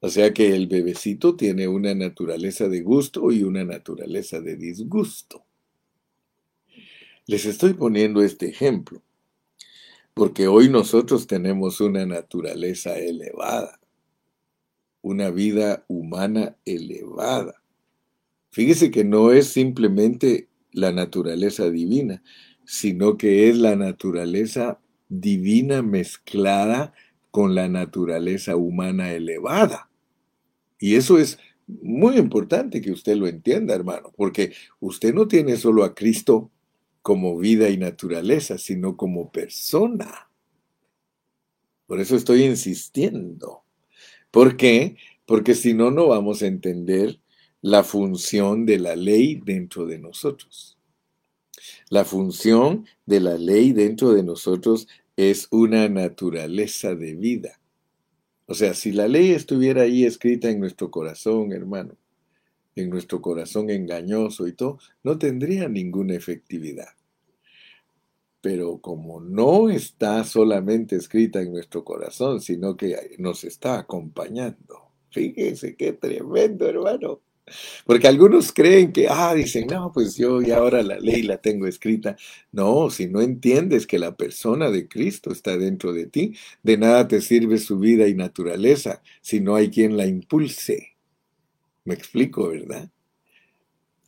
[0.00, 5.44] O sea que el bebecito tiene una naturaleza de gusto y una naturaleza de disgusto.
[7.26, 9.02] Les estoy poniendo este ejemplo,
[10.14, 13.80] porque hoy nosotros tenemos una naturaleza elevada,
[15.02, 17.60] una vida humana elevada.
[18.50, 22.22] Fíjese que no es simplemente la naturaleza divina,
[22.64, 26.94] sino que es la naturaleza divina mezclada
[27.30, 29.87] con la naturaleza humana elevada.
[30.78, 35.84] Y eso es muy importante que usted lo entienda, hermano, porque usted no tiene solo
[35.84, 36.50] a Cristo
[37.02, 40.30] como vida y naturaleza, sino como persona.
[41.86, 43.64] Por eso estoy insistiendo.
[44.30, 44.96] ¿Por qué?
[45.26, 47.20] Porque si no, no vamos a entender
[47.60, 50.78] la función de la ley dentro de nosotros.
[51.90, 57.60] La función de la ley dentro de nosotros es una naturaleza de vida.
[58.50, 61.98] O sea, si la ley estuviera ahí escrita en nuestro corazón, hermano,
[62.74, 66.88] en nuestro corazón engañoso y todo, no tendría ninguna efectividad.
[68.40, 74.92] Pero como no está solamente escrita en nuestro corazón, sino que nos está acompañando.
[75.10, 77.20] Fíjense qué tremendo, hermano.
[77.84, 81.66] Porque algunos creen que, ah, dicen, no, pues yo y ahora la ley la tengo
[81.66, 82.16] escrita.
[82.52, 87.08] No, si no entiendes que la persona de Cristo está dentro de ti, de nada
[87.08, 90.96] te sirve su vida y naturaleza si no hay quien la impulse.
[91.84, 92.90] Me explico, ¿verdad?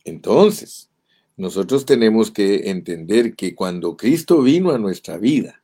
[0.03, 0.89] Entonces,
[1.37, 5.63] nosotros tenemos que entender que cuando Cristo vino a nuestra vida,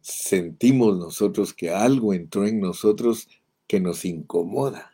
[0.00, 3.28] sentimos nosotros que algo entró en nosotros
[3.66, 4.91] que nos incomoda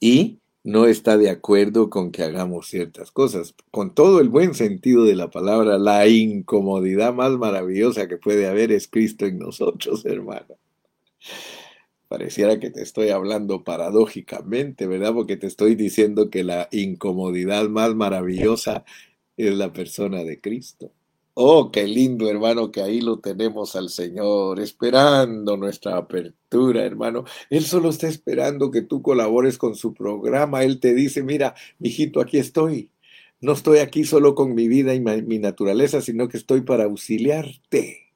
[0.00, 3.54] y no está de acuerdo con que hagamos ciertas cosas.
[3.70, 8.72] Con todo el buen sentido de la palabra, la incomodidad más maravillosa que puede haber
[8.72, 10.56] es Cristo en nosotros, hermano.
[12.08, 15.14] Pareciera que te estoy hablando paradójicamente, ¿verdad?
[15.14, 18.84] Porque te estoy diciendo que la incomodidad más maravillosa
[19.36, 20.92] es la persona de Cristo.
[21.42, 27.24] Oh, qué lindo, hermano, que ahí lo tenemos al Señor, esperando nuestra apertura, hermano.
[27.48, 30.64] Él solo está esperando que tú colabores con su programa.
[30.64, 32.90] Él te dice, mira, mijito, aquí estoy.
[33.40, 38.12] No estoy aquí solo con mi vida y mi naturaleza, sino que estoy para auxiliarte.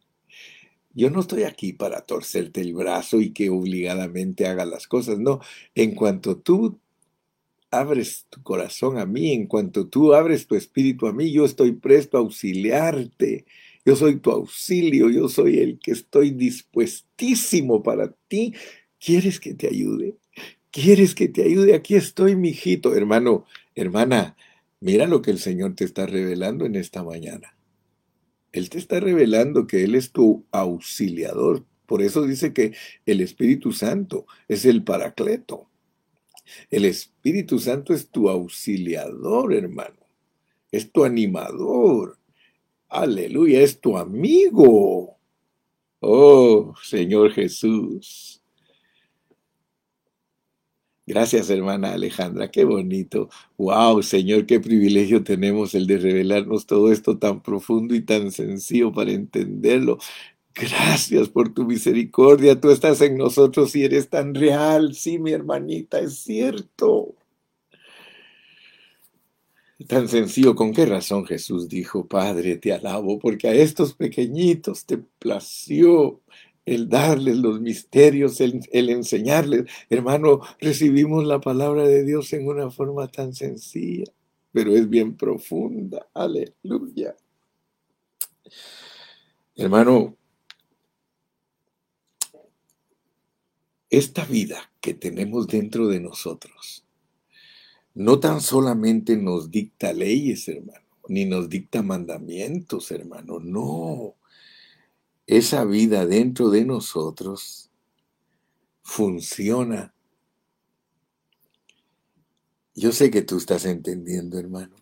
[0.92, 5.18] Yo no estoy aquí para torcerte el brazo y que obligadamente haga las cosas.
[5.18, 5.40] No,
[5.74, 6.78] en cuanto tú
[7.80, 11.72] abres tu corazón a mí, en cuanto tú abres tu espíritu a mí, yo estoy
[11.72, 13.44] presto a auxiliarte.
[13.84, 18.54] Yo soy tu auxilio, yo soy el que estoy dispuestísimo para ti.
[18.98, 20.16] ¿Quieres que te ayude?
[20.70, 21.74] ¿Quieres que te ayude?
[21.74, 22.94] Aquí estoy, mijito.
[22.94, 23.44] Hermano,
[23.74, 24.36] hermana,
[24.80, 27.56] mira lo que el Señor te está revelando en esta mañana.
[28.52, 31.64] Él te está revelando que Él es tu auxiliador.
[31.86, 32.72] Por eso dice que
[33.04, 35.68] el Espíritu Santo es el paracleto.
[36.70, 39.96] El Espíritu Santo es tu auxiliador, hermano.
[40.70, 42.18] Es tu animador.
[42.88, 45.16] Aleluya, es tu amigo.
[46.00, 48.42] Oh, Señor Jesús.
[51.06, 53.28] Gracias, hermana Alejandra, qué bonito.
[53.58, 58.90] Wow, Señor, qué privilegio tenemos el de revelarnos todo esto tan profundo y tan sencillo
[58.90, 59.98] para entenderlo.
[60.54, 62.60] Gracias por tu misericordia.
[62.60, 64.94] Tú estás en nosotros y eres tan real.
[64.94, 67.14] Sí, mi hermanita, es cierto.
[69.88, 74.98] Tan sencillo, ¿con qué razón Jesús dijo, Padre, te alabo, porque a estos pequeñitos te
[74.98, 76.20] plació
[76.64, 79.64] el darles los misterios, el, el, enseñarles.
[79.90, 84.10] Hermano, recibimos la palabra de Dios en una forma tan sencilla,
[84.52, 86.06] pero es bien profunda.
[86.14, 87.16] Aleluya.
[89.56, 90.16] Hermano,
[93.90, 96.84] esta vida que tenemos dentro de nosotros
[97.94, 104.16] no tan solamente nos dicta leyes, hermano, ni nos dicta mandamientos, hermano, no.
[105.26, 107.70] Esa vida dentro de nosotros
[108.82, 109.94] funciona.
[112.74, 114.74] Yo sé que tú estás entendiendo, hermano.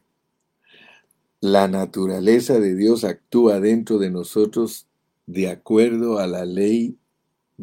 [1.41, 4.87] La naturaleza de Dios actúa dentro de nosotros
[5.27, 6.99] de acuerdo a la ley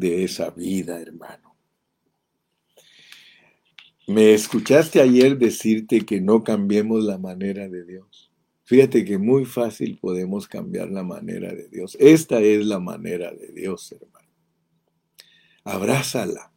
[0.00, 1.54] de esa vida, hermano.
[4.08, 8.32] Me escuchaste ayer decirte que no cambiemos la manera de Dios.
[8.64, 11.96] Fíjate que muy fácil podemos cambiar la manera de Dios.
[12.00, 14.28] Esta es la manera de Dios, hermano.
[15.64, 16.52] Abrázala.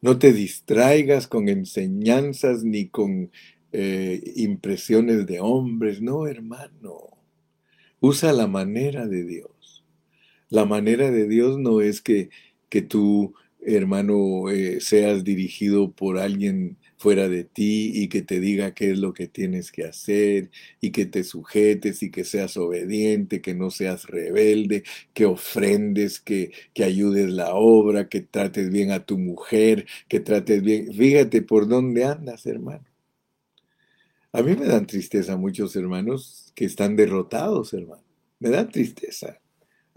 [0.00, 3.30] No te distraigas con enseñanzas ni con
[3.72, 6.00] eh, impresiones de hombres.
[6.02, 7.18] No, hermano.
[8.00, 9.84] Usa la manera de Dios.
[10.50, 12.30] La manera de Dios no es que,
[12.68, 18.74] que tú, hermano, eh, seas dirigido por alguien fuera de ti y que te diga
[18.74, 20.50] qué es lo que tienes que hacer
[20.80, 24.82] y que te sujetes y que seas obediente, que no seas rebelde,
[25.14, 30.62] que ofrendes, que, que ayudes la obra, que trates bien a tu mujer, que trates
[30.62, 30.92] bien.
[30.92, 32.84] Fíjate por dónde andas, hermano.
[34.32, 38.04] A mí me dan tristeza muchos hermanos que están derrotados, hermano.
[38.40, 39.40] Me dan tristeza.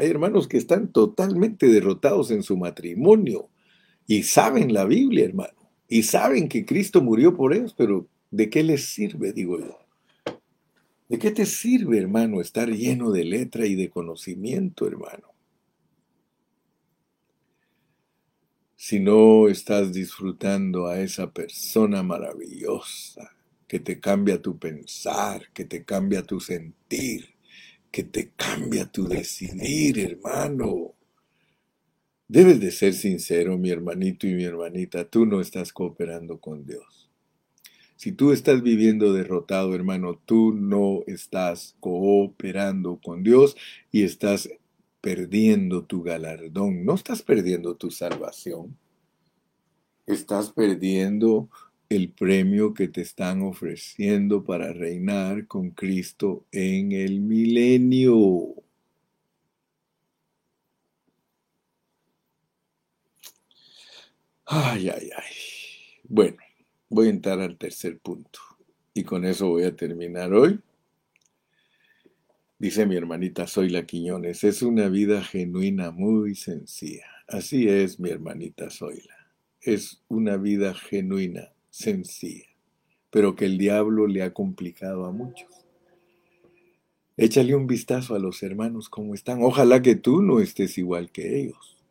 [0.01, 3.49] Hay hermanos que están totalmente derrotados en su matrimonio
[4.07, 8.63] y saben la Biblia, hermano y saben que Cristo murió por ellos, pero ¿de qué
[8.63, 9.77] les sirve, digo yo?
[11.09, 15.33] ¿De qué te sirve, hermano, estar lleno de letra y de conocimiento, hermano?
[18.77, 23.35] Si no estás disfrutando a esa persona maravillosa
[23.67, 27.35] que te cambia tu pensar, que te cambia tu sentir,
[27.91, 30.95] que te cambia tu decidir, hermano.
[32.27, 37.09] Debes de ser sincero, mi hermanito y mi hermanita, tú no estás cooperando con Dios.
[37.97, 43.55] Si tú estás viviendo derrotado, hermano, tú no estás cooperando con Dios
[43.91, 44.49] y estás
[45.01, 48.77] perdiendo tu galardón, no estás perdiendo tu salvación.
[50.07, 51.49] Estás perdiendo
[51.91, 58.55] el premio que te están ofreciendo para reinar con Cristo en el milenio.
[64.45, 65.33] Ay, ay, ay.
[66.03, 66.37] Bueno,
[66.87, 68.39] voy a entrar al tercer punto.
[68.93, 70.61] Y con eso voy a terminar hoy.
[72.57, 77.07] Dice mi hermanita Zoila Quiñones, es una vida genuina muy sencilla.
[77.27, 79.33] Así es, mi hermanita Zoila.
[79.59, 82.45] Es una vida genuina, sencilla,
[83.09, 85.49] pero que el diablo le ha complicado a muchos.
[87.17, 89.41] Échale un vistazo a los hermanos cómo están.
[89.41, 91.81] Ojalá que tú no estés igual que ellos.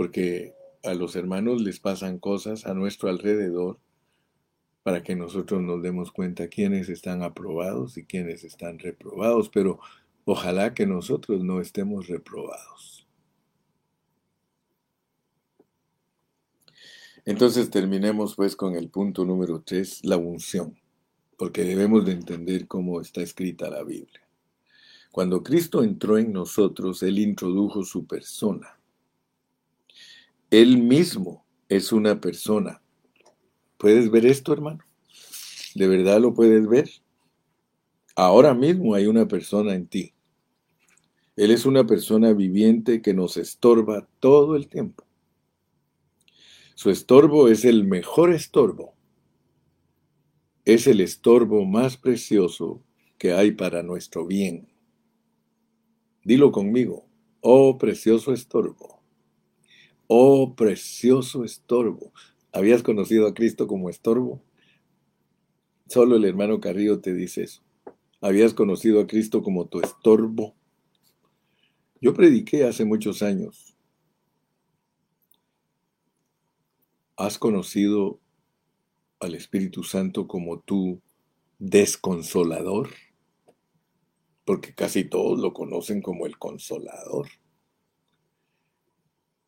[0.00, 3.78] porque a los hermanos les pasan cosas a nuestro alrededor
[4.82, 9.78] para que nosotros nos demos cuenta quiénes están aprobados y quiénes están reprobados, pero
[10.24, 12.99] ojalá que nosotros no estemos reprobados.
[17.24, 20.78] Entonces terminemos pues con el punto número 3, la unción,
[21.36, 24.26] porque debemos de entender cómo está escrita la Biblia.
[25.12, 28.80] Cuando Cristo entró en nosotros, Él introdujo su persona
[30.50, 32.82] él mismo es una persona.
[33.76, 34.80] ¿Puedes ver esto, hermano?
[35.76, 36.90] ¿De verdad lo puedes ver?
[38.16, 40.12] Ahora mismo hay una persona en ti.
[41.36, 45.04] Él es una persona viviente que nos estorba todo el tiempo.
[46.80, 48.94] Su estorbo es el mejor estorbo.
[50.64, 52.82] Es el estorbo más precioso
[53.18, 54.66] que hay para nuestro bien.
[56.24, 57.04] Dilo conmigo,
[57.42, 59.02] oh precioso estorbo.
[60.06, 62.14] Oh, precioso estorbo.
[62.50, 64.42] ¿Habías conocido a Cristo como estorbo?
[65.86, 67.62] Solo el hermano Carrillo te dice eso.
[68.22, 70.54] ¿Habías conocido a Cristo como tu estorbo?
[72.00, 73.69] Yo prediqué hace muchos años.
[77.20, 78.18] ¿Has conocido
[79.18, 81.02] al Espíritu Santo como tu
[81.58, 82.88] desconsolador?
[84.46, 87.28] Porque casi todos lo conocen como el consolador.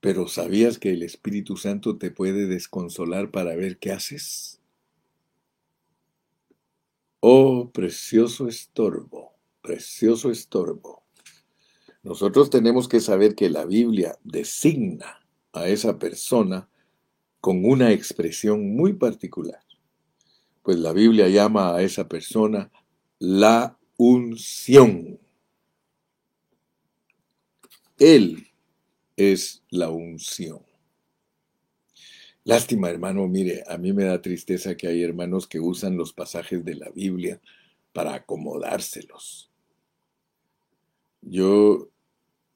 [0.00, 4.60] Pero ¿sabías que el Espíritu Santo te puede desconsolar para ver qué haces?
[7.20, 11.04] Oh, precioso estorbo, precioso estorbo.
[12.02, 16.68] Nosotros tenemos que saber que la Biblia designa a esa persona
[17.42, 19.64] con una expresión muy particular.
[20.62, 22.70] Pues la Biblia llama a esa persona
[23.18, 25.18] la unción.
[27.98, 28.46] Él
[29.16, 30.62] es la unción.
[32.44, 36.64] Lástima, hermano, mire, a mí me da tristeza que hay hermanos que usan los pasajes
[36.64, 37.40] de la Biblia
[37.92, 39.50] para acomodárselos.
[41.20, 41.91] Yo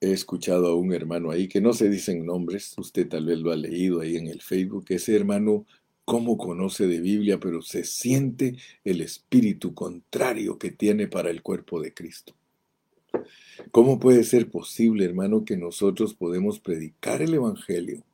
[0.00, 3.52] he escuchado a un hermano ahí que no se dicen nombres, usted tal vez lo
[3.52, 5.66] ha leído ahí en el Facebook, ese hermano
[6.06, 11.80] cómo conoce de Biblia, pero se siente el espíritu contrario que tiene para el cuerpo
[11.80, 12.34] de Cristo.
[13.72, 18.04] ¿Cómo puede ser posible, hermano, que nosotros podemos predicar el Evangelio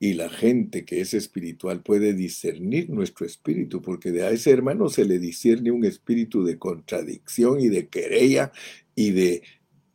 [0.00, 3.82] y la gente que es espiritual puede discernir nuestro espíritu?
[3.82, 8.50] Porque de a ese hermano se le discierne un espíritu de contradicción y de querella
[8.94, 9.42] y de,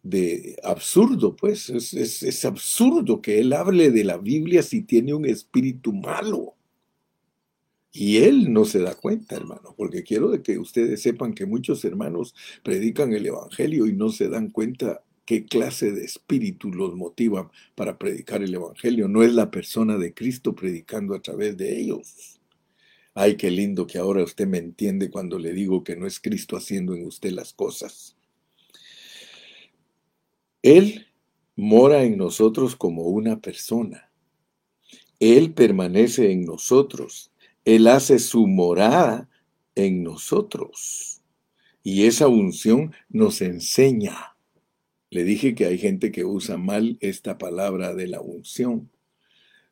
[0.03, 1.93] de absurdo, pues es,
[2.23, 6.55] es absurdo que él hable de la Biblia si tiene un espíritu malo.
[7.91, 12.35] Y él no se da cuenta, hermano, porque quiero que ustedes sepan que muchos hermanos
[12.63, 17.97] predican el Evangelio y no se dan cuenta qué clase de espíritu los motiva para
[17.97, 19.07] predicar el Evangelio.
[19.07, 22.39] No es la persona de Cristo predicando a través de ellos.
[23.15, 26.57] Ay, qué lindo que ahora usted me entiende cuando le digo que no es Cristo
[26.57, 28.15] haciendo en usted las cosas.
[30.61, 31.07] Él
[31.55, 34.11] mora en nosotros como una persona.
[35.19, 37.31] Él permanece en nosotros.
[37.65, 39.29] Él hace su morada
[39.75, 41.21] en nosotros.
[41.83, 44.35] Y esa unción nos enseña.
[45.09, 48.89] Le dije que hay gente que usa mal esta palabra de la unción.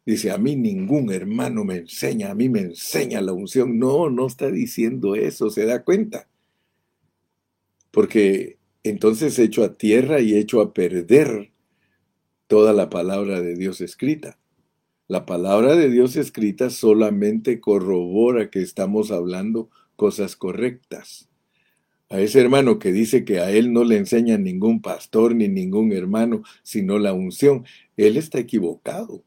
[0.06, 3.78] Dice, a mí ningún hermano me enseña, a mí me enseña la unción.
[3.78, 6.28] No, no está diciendo eso, se da cuenta.
[7.92, 11.52] Porque entonces echo a tierra y echo a perder
[12.48, 14.38] toda la palabra de Dios escrita.
[15.08, 21.30] La palabra de Dios escrita solamente corrobora que estamos hablando cosas correctas.
[22.10, 25.92] A ese hermano que dice que a él no le enseña ningún pastor ni ningún
[25.92, 27.66] hermano, sino la unción,
[27.98, 29.24] él está equivocado.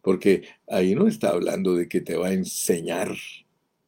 [0.00, 3.16] Porque ahí no está hablando de que te va a enseñar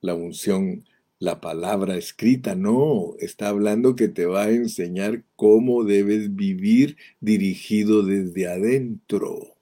[0.00, 0.84] la unción,
[1.18, 8.02] la palabra escrita, no, está hablando que te va a enseñar cómo debes vivir dirigido
[8.02, 9.56] desde adentro.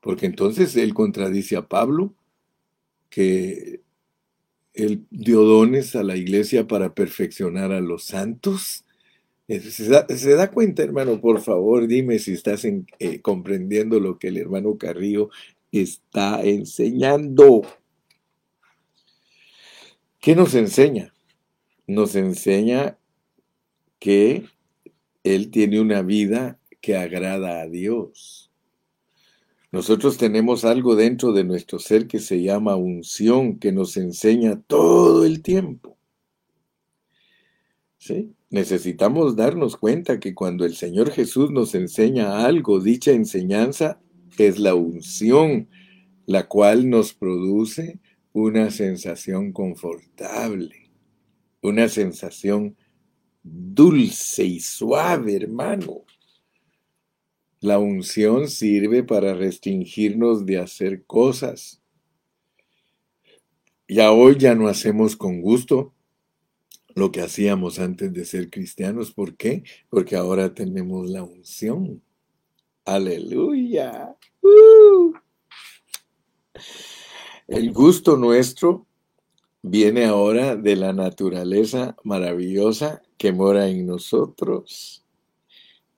[0.00, 2.14] Porque entonces él contradice a Pablo
[3.10, 3.80] que
[4.72, 8.84] él dio dones a la iglesia para perfeccionar a los santos.
[9.46, 11.20] Eh, ¿Se da, cuenta, hermano?
[11.20, 15.28] Por favor, dime si estás eh, comprendiendo lo que el hermano Carrillo
[15.70, 17.62] está enseñando.
[20.24, 21.12] ¿Qué nos enseña?
[21.86, 22.96] Nos enseña
[23.98, 24.46] que
[25.22, 28.50] Él tiene una vida que agrada a Dios.
[29.70, 35.26] Nosotros tenemos algo dentro de nuestro ser que se llama unción, que nos enseña todo
[35.26, 35.98] el tiempo.
[37.98, 38.32] ¿Sí?
[38.48, 44.00] Necesitamos darnos cuenta que cuando el Señor Jesús nos enseña algo, dicha enseñanza
[44.38, 45.68] es la unción,
[46.24, 48.00] la cual nos produce
[48.34, 50.90] una sensación confortable,
[51.62, 52.76] una sensación
[53.44, 56.04] dulce y suave, hermano.
[57.60, 61.80] La unción sirve para restringirnos de hacer cosas.
[63.86, 65.94] Ya hoy ya no hacemos con gusto
[66.96, 69.12] lo que hacíamos antes de ser cristianos.
[69.12, 69.62] ¿Por qué?
[69.88, 72.02] Porque ahora tenemos la unción.
[72.84, 74.16] Aleluya.
[74.42, 75.14] ¡Uh!
[77.46, 78.86] El gusto nuestro
[79.60, 85.04] viene ahora de la naturaleza maravillosa que mora en nosotros.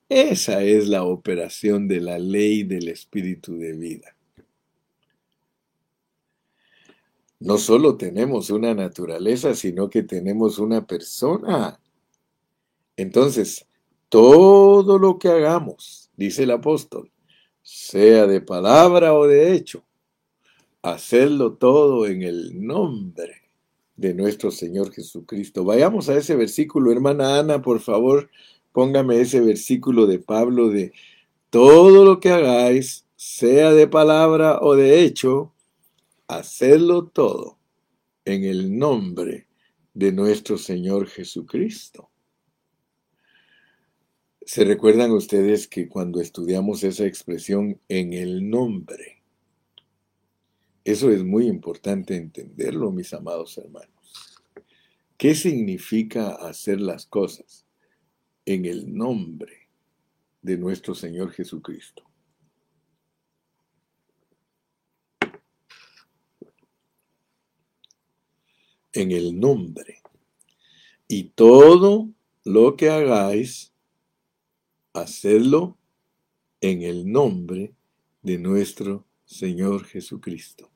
[0.09, 4.15] Esa es la operación de la ley del espíritu de vida.
[7.39, 11.79] No solo tenemos una naturaleza, sino que tenemos una persona.
[12.97, 13.65] Entonces,
[14.09, 17.09] todo lo que hagamos, dice el apóstol,
[17.61, 19.86] sea de palabra o de hecho,
[20.91, 23.43] hacerlo todo en el nombre
[23.95, 25.65] de nuestro Señor Jesucristo.
[25.65, 28.29] Vayamos a ese versículo, hermana Ana, por favor,
[28.71, 30.93] póngame ese versículo de Pablo de
[31.49, 35.53] todo lo que hagáis, sea de palabra o de hecho,
[36.27, 37.57] hacedlo todo
[38.25, 39.47] en el nombre
[39.93, 42.09] de nuestro Señor Jesucristo.
[44.45, 49.16] ¿Se recuerdan ustedes que cuando estudiamos esa expresión en el nombre,
[50.91, 54.41] eso es muy importante entenderlo, mis amados hermanos.
[55.17, 57.67] ¿Qué significa hacer las cosas?
[58.47, 59.67] en el nombre
[60.41, 62.03] de nuestro Señor Jesucristo.
[68.93, 70.01] En el nombre.
[71.09, 72.09] Y todo
[72.45, 73.73] lo que hagáis,
[74.93, 75.77] hacedlo
[76.61, 77.73] en el nombre
[78.21, 80.71] de nuestro Señor Jesucristo.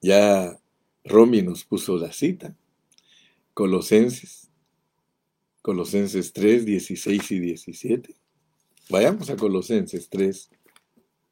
[0.00, 0.58] Ya
[1.04, 2.56] Romy nos puso la cita.
[3.54, 4.46] Colosenses
[5.66, 8.14] Colosenses 3, 16 y 17.
[8.88, 10.48] Vayamos a Colosenses 3,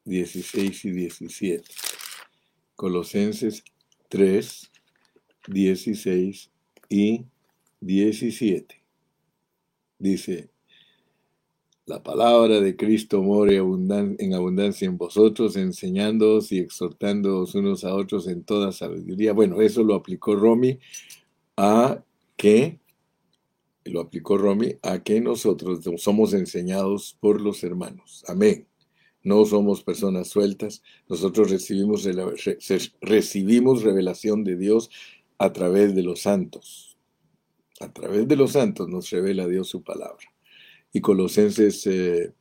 [0.07, 1.71] 16 y 17.
[2.75, 3.63] Colosenses
[4.09, 4.71] 3,
[5.47, 6.51] 16
[6.89, 7.27] y
[7.81, 8.83] 17.
[10.01, 10.51] Dice,
[11.87, 18.27] la palabra de Cristo more en abundancia en vosotros, enseñándoos y exhortándoos unos a otros
[18.27, 19.33] en toda sabiduría.
[19.33, 20.79] Bueno, eso lo aplicó Romy
[21.57, 22.03] a
[22.37, 22.81] que
[23.85, 28.25] lo aplicó Romy, a que nosotros somos enseñados por los hermanos.
[28.29, 28.67] Amén.
[29.23, 32.09] No somos personas sueltas, nosotros recibimos,
[33.01, 34.91] recibimos revelación de Dios
[35.39, 36.97] a través de los santos.
[37.81, 40.34] A través de los santos nos revela Dios su palabra.
[40.95, 42.33] Y Colosenses, eh,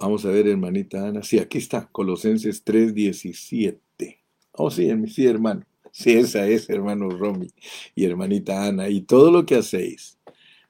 [0.00, 1.22] vamos a ver, hermanita Ana.
[1.22, 4.24] Sí, aquí está, Colosenses 3:17.
[4.52, 5.66] Oh, sí, sí, hermano.
[5.92, 7.48] Sí, esa es, hermano Romy
[7.94, 8.88] y hermanita Ana.
[8.88, 10.18] Y todo lo que hacéis,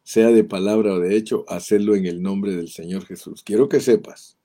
[0.02, 3.44] sea de palabra o de hecho, hacedlo en el nombre del Señor Jesús.
[3.44, 4.36] Quiero que sepas,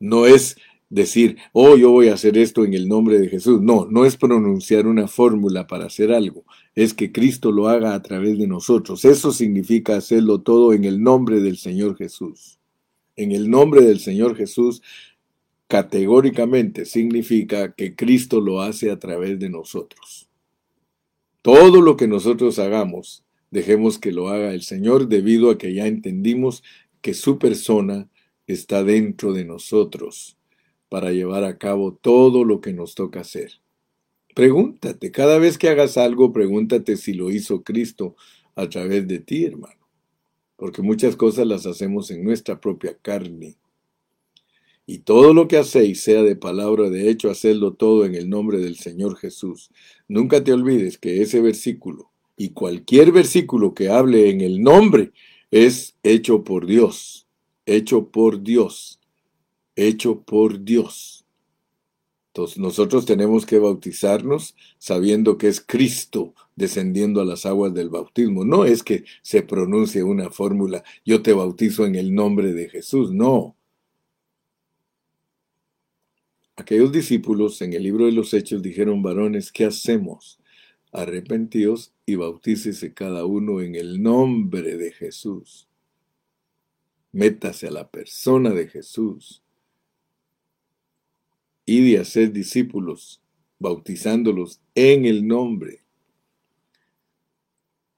[0.00, 0.56] no es
[0.88, 3.60] decir, oh, yo voy a hacer esto en el nombre de Jesús.
[3.60, 8.02] No, no es pronunciar una fórmula para hacer algo, es que Cristo lo haga a
[8.02, 9.04] través de nosotros.
[9.04, 12.58] Eso significa hacerlo todo en el nombre del Señor Jesús.
[13.16, 14.82] En el nombre del Señor Jesús,
[15.68, 20.28] categóricamente significa que Cristo lo hace a través de nosotros.
[21.42, 25.86] Todo lo que nosotros hagamos, dejemos que lo haga el Señor debido a que ya
[25.86, 26.62] entendimos
[27.00, 28.08] que su persona
[28.46, 30.36] está dentro de nosotros
[30.88, 33.52] para llevar a cabo todo lo que nos toca hacer.
[34.34, 38.16] Pregúntate, cada vez que hagas algo, pregúntate si lo hizo Cristo
[38.54, 39.80] a través de ti, hermano.
[40.56, 43.56] Porque muchas cosas las hacemos en nuestra propia carne.
[44.86, 48.28] Y todo lo que hacéis, sea de palabra o de hecho, hacedlo todo en el
[48.28, 49.70] nombre del Señor Jesús.
[50.06, 55.12] Nunca te olvides que ese versículo y cualquier versículo que hable en el nombre
[55.50, 57.26] es hecho por Dios,
[57.64, 59.00] hecho por Dios
[59.76, 61.26] hecho por Dios.
[62.36, 68.44] Entonces nosotros tenemos que bautizarnos sabiendo que es Cristo descendiendo a las aguas del bautismo.
[68.44, 73.12] No es que se pronuncie una fórmula, yo te bautizo en el nombre de Jesús,
[73.12, 73.56] no.
[76.56, 80.38] Aquellos discípulos en el libro de los Hechos dijeron, varones, ¿qué hacemos?
[80.92, 85.68] Arrepentíos y bautícese cada uno en el nombre de Jesús.
[87.12, 89.42] Métase a la persona de Jesús
[91.66, 93.20] y de hacer discípulos,
[93.58, 95.82] bautizándolos en el nombre.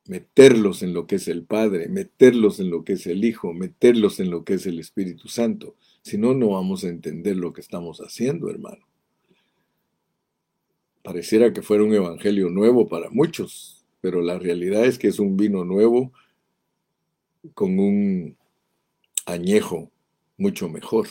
[0.07, 4.21] Meterlos en lo que es el Padre, meterlos en lo que es el Hijo, meterlos
[4.21, 5.77] en lo que es el Espíritu Santo.
[6.03, 8.89] Si no, no vamos a entender lo que estamos haciendo, hermano.
[11.03, 15.37] Pareciera que fuera un evangelio nuevo para muchos, pero la realidad es que es un
[15.37, 16.13] vino nuevo
[17.53, 18.37] con un
[19.27, 19.91] añejo
[20.39, 21.09] mucho mejor.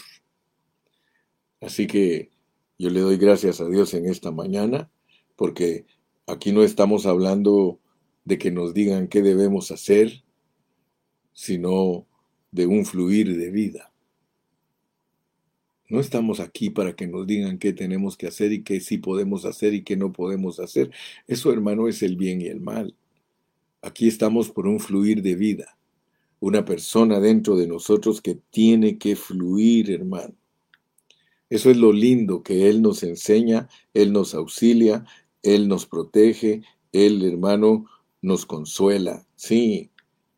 [1.62, 2.32] Así que
[2.78, 4.90] yo le doy gracias a Dios en esta mañana
[5.36, 5.86] porque
[6.26, 7.80] aquí no estamos hablando
[8.26, 10.24] de que nos digan qué debemos hacer,
[11.34, 12.06] sino
[12.52, 13.94] de un fluir de vida.
[15.90, 19.46] No estamos aquí para que nos digan qué tenemos que hacer y qué sí podemos
[19.46, 20.92] hacer y qué no podemos hacer.
[21.28, 22.94] Eso, hermano, es el bien y el mal.
[23.82, 25.78] Aquí estamos por un fluir de vida.
[26.40, 30.36] Una persona dentro de nosotros que tiene que fluir, hermano.
[31.50, 35.06] Eso es lo lindo que Él nos enseña, Él nos auxilia,
[35.44, 37.86] Él nos protege, Él, hermano,
[38.22, 39.26] nos consuela.
[39.36, 39.92] Sí,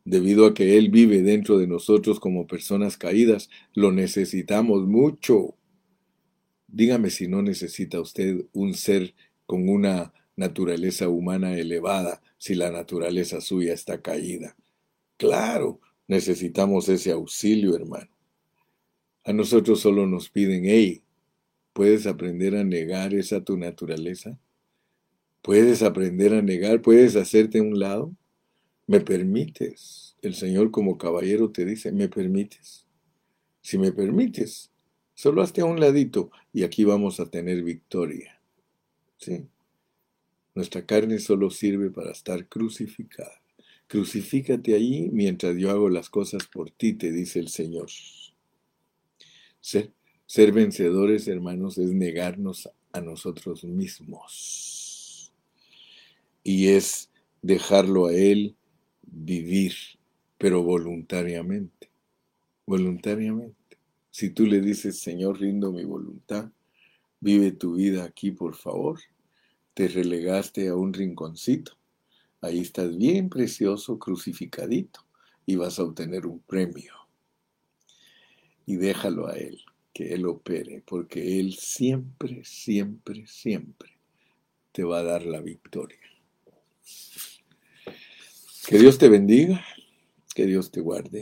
[0.04, 5.56] debido a que Él vive dentro de nosotros como personas caídas, lo necesitamos mucho.
[6.68, 9.14] Dígame si no necesita usted un ser
[9.46, 14.56] con una naturaleza humana elevada, si la naturaleza suya está caída.
[15.16, 18.08] Claro, necesitamos ese auxilio, hermano.
[19.24, 21.02] A nosotros solo nos piden, hey,
[21.72, 24.38] ¿puedes aprender a negar esa tu naturaleza?
[25.42, 26.80] ¿Puedes aprender a negar?
[26.80, 28.14] ¿Puedes hacerte un lado?
[28.86, 30.16] ¿Me permites?
[30.22, 32.86] El Señor como caballero te dice, ¿me permites?
[33.60, 34.70] Si me permites,
[35.14, 38.40] solo hazte a un ladito y aquí vamos a tener victoria.
[39.18, 39.46] ¿Sí?
[40.54, 43.40] Nuestra carne solo sirve para estar crucificada.
[43.86, 47.88] Crucifícate allí mientras yo hago las cosas por ti, te dice el Señor.
[49.60, 55.32] Ser, vencedores, hermanos, es negarnos a nosotros mismos.
[56.42, 57.10] Y es
[57.42, 58.56] dejarlo a Él
[59.02, 59.74] vivir,
[60.38, 61.90] pero voluntariamente.
[62.66, 63.56] Voluntariamente.
[64.10, 66.50] Si tú le dices, Señor, rindo mi voluntad,
[67.20, 69.00] vive tu vida aquí, por favor,
[69.74, 71.76] te relegaste a un rinconcito.
[72.40, 75.00] Ahí estás bien precioso, crucificadito,
[75.44, 76.99] y vas a obtener un premio
[78.70, 79.60] y déjalo a Él,
[79.92, 83.98] que Él opere, porque Él siempre, siempre, siempre
[84.70, 85.98] te va a dar la victoria.
[88.68, 89.60] Que Dios te bendiga,
[90.36, 91.18] que Dios te guarde.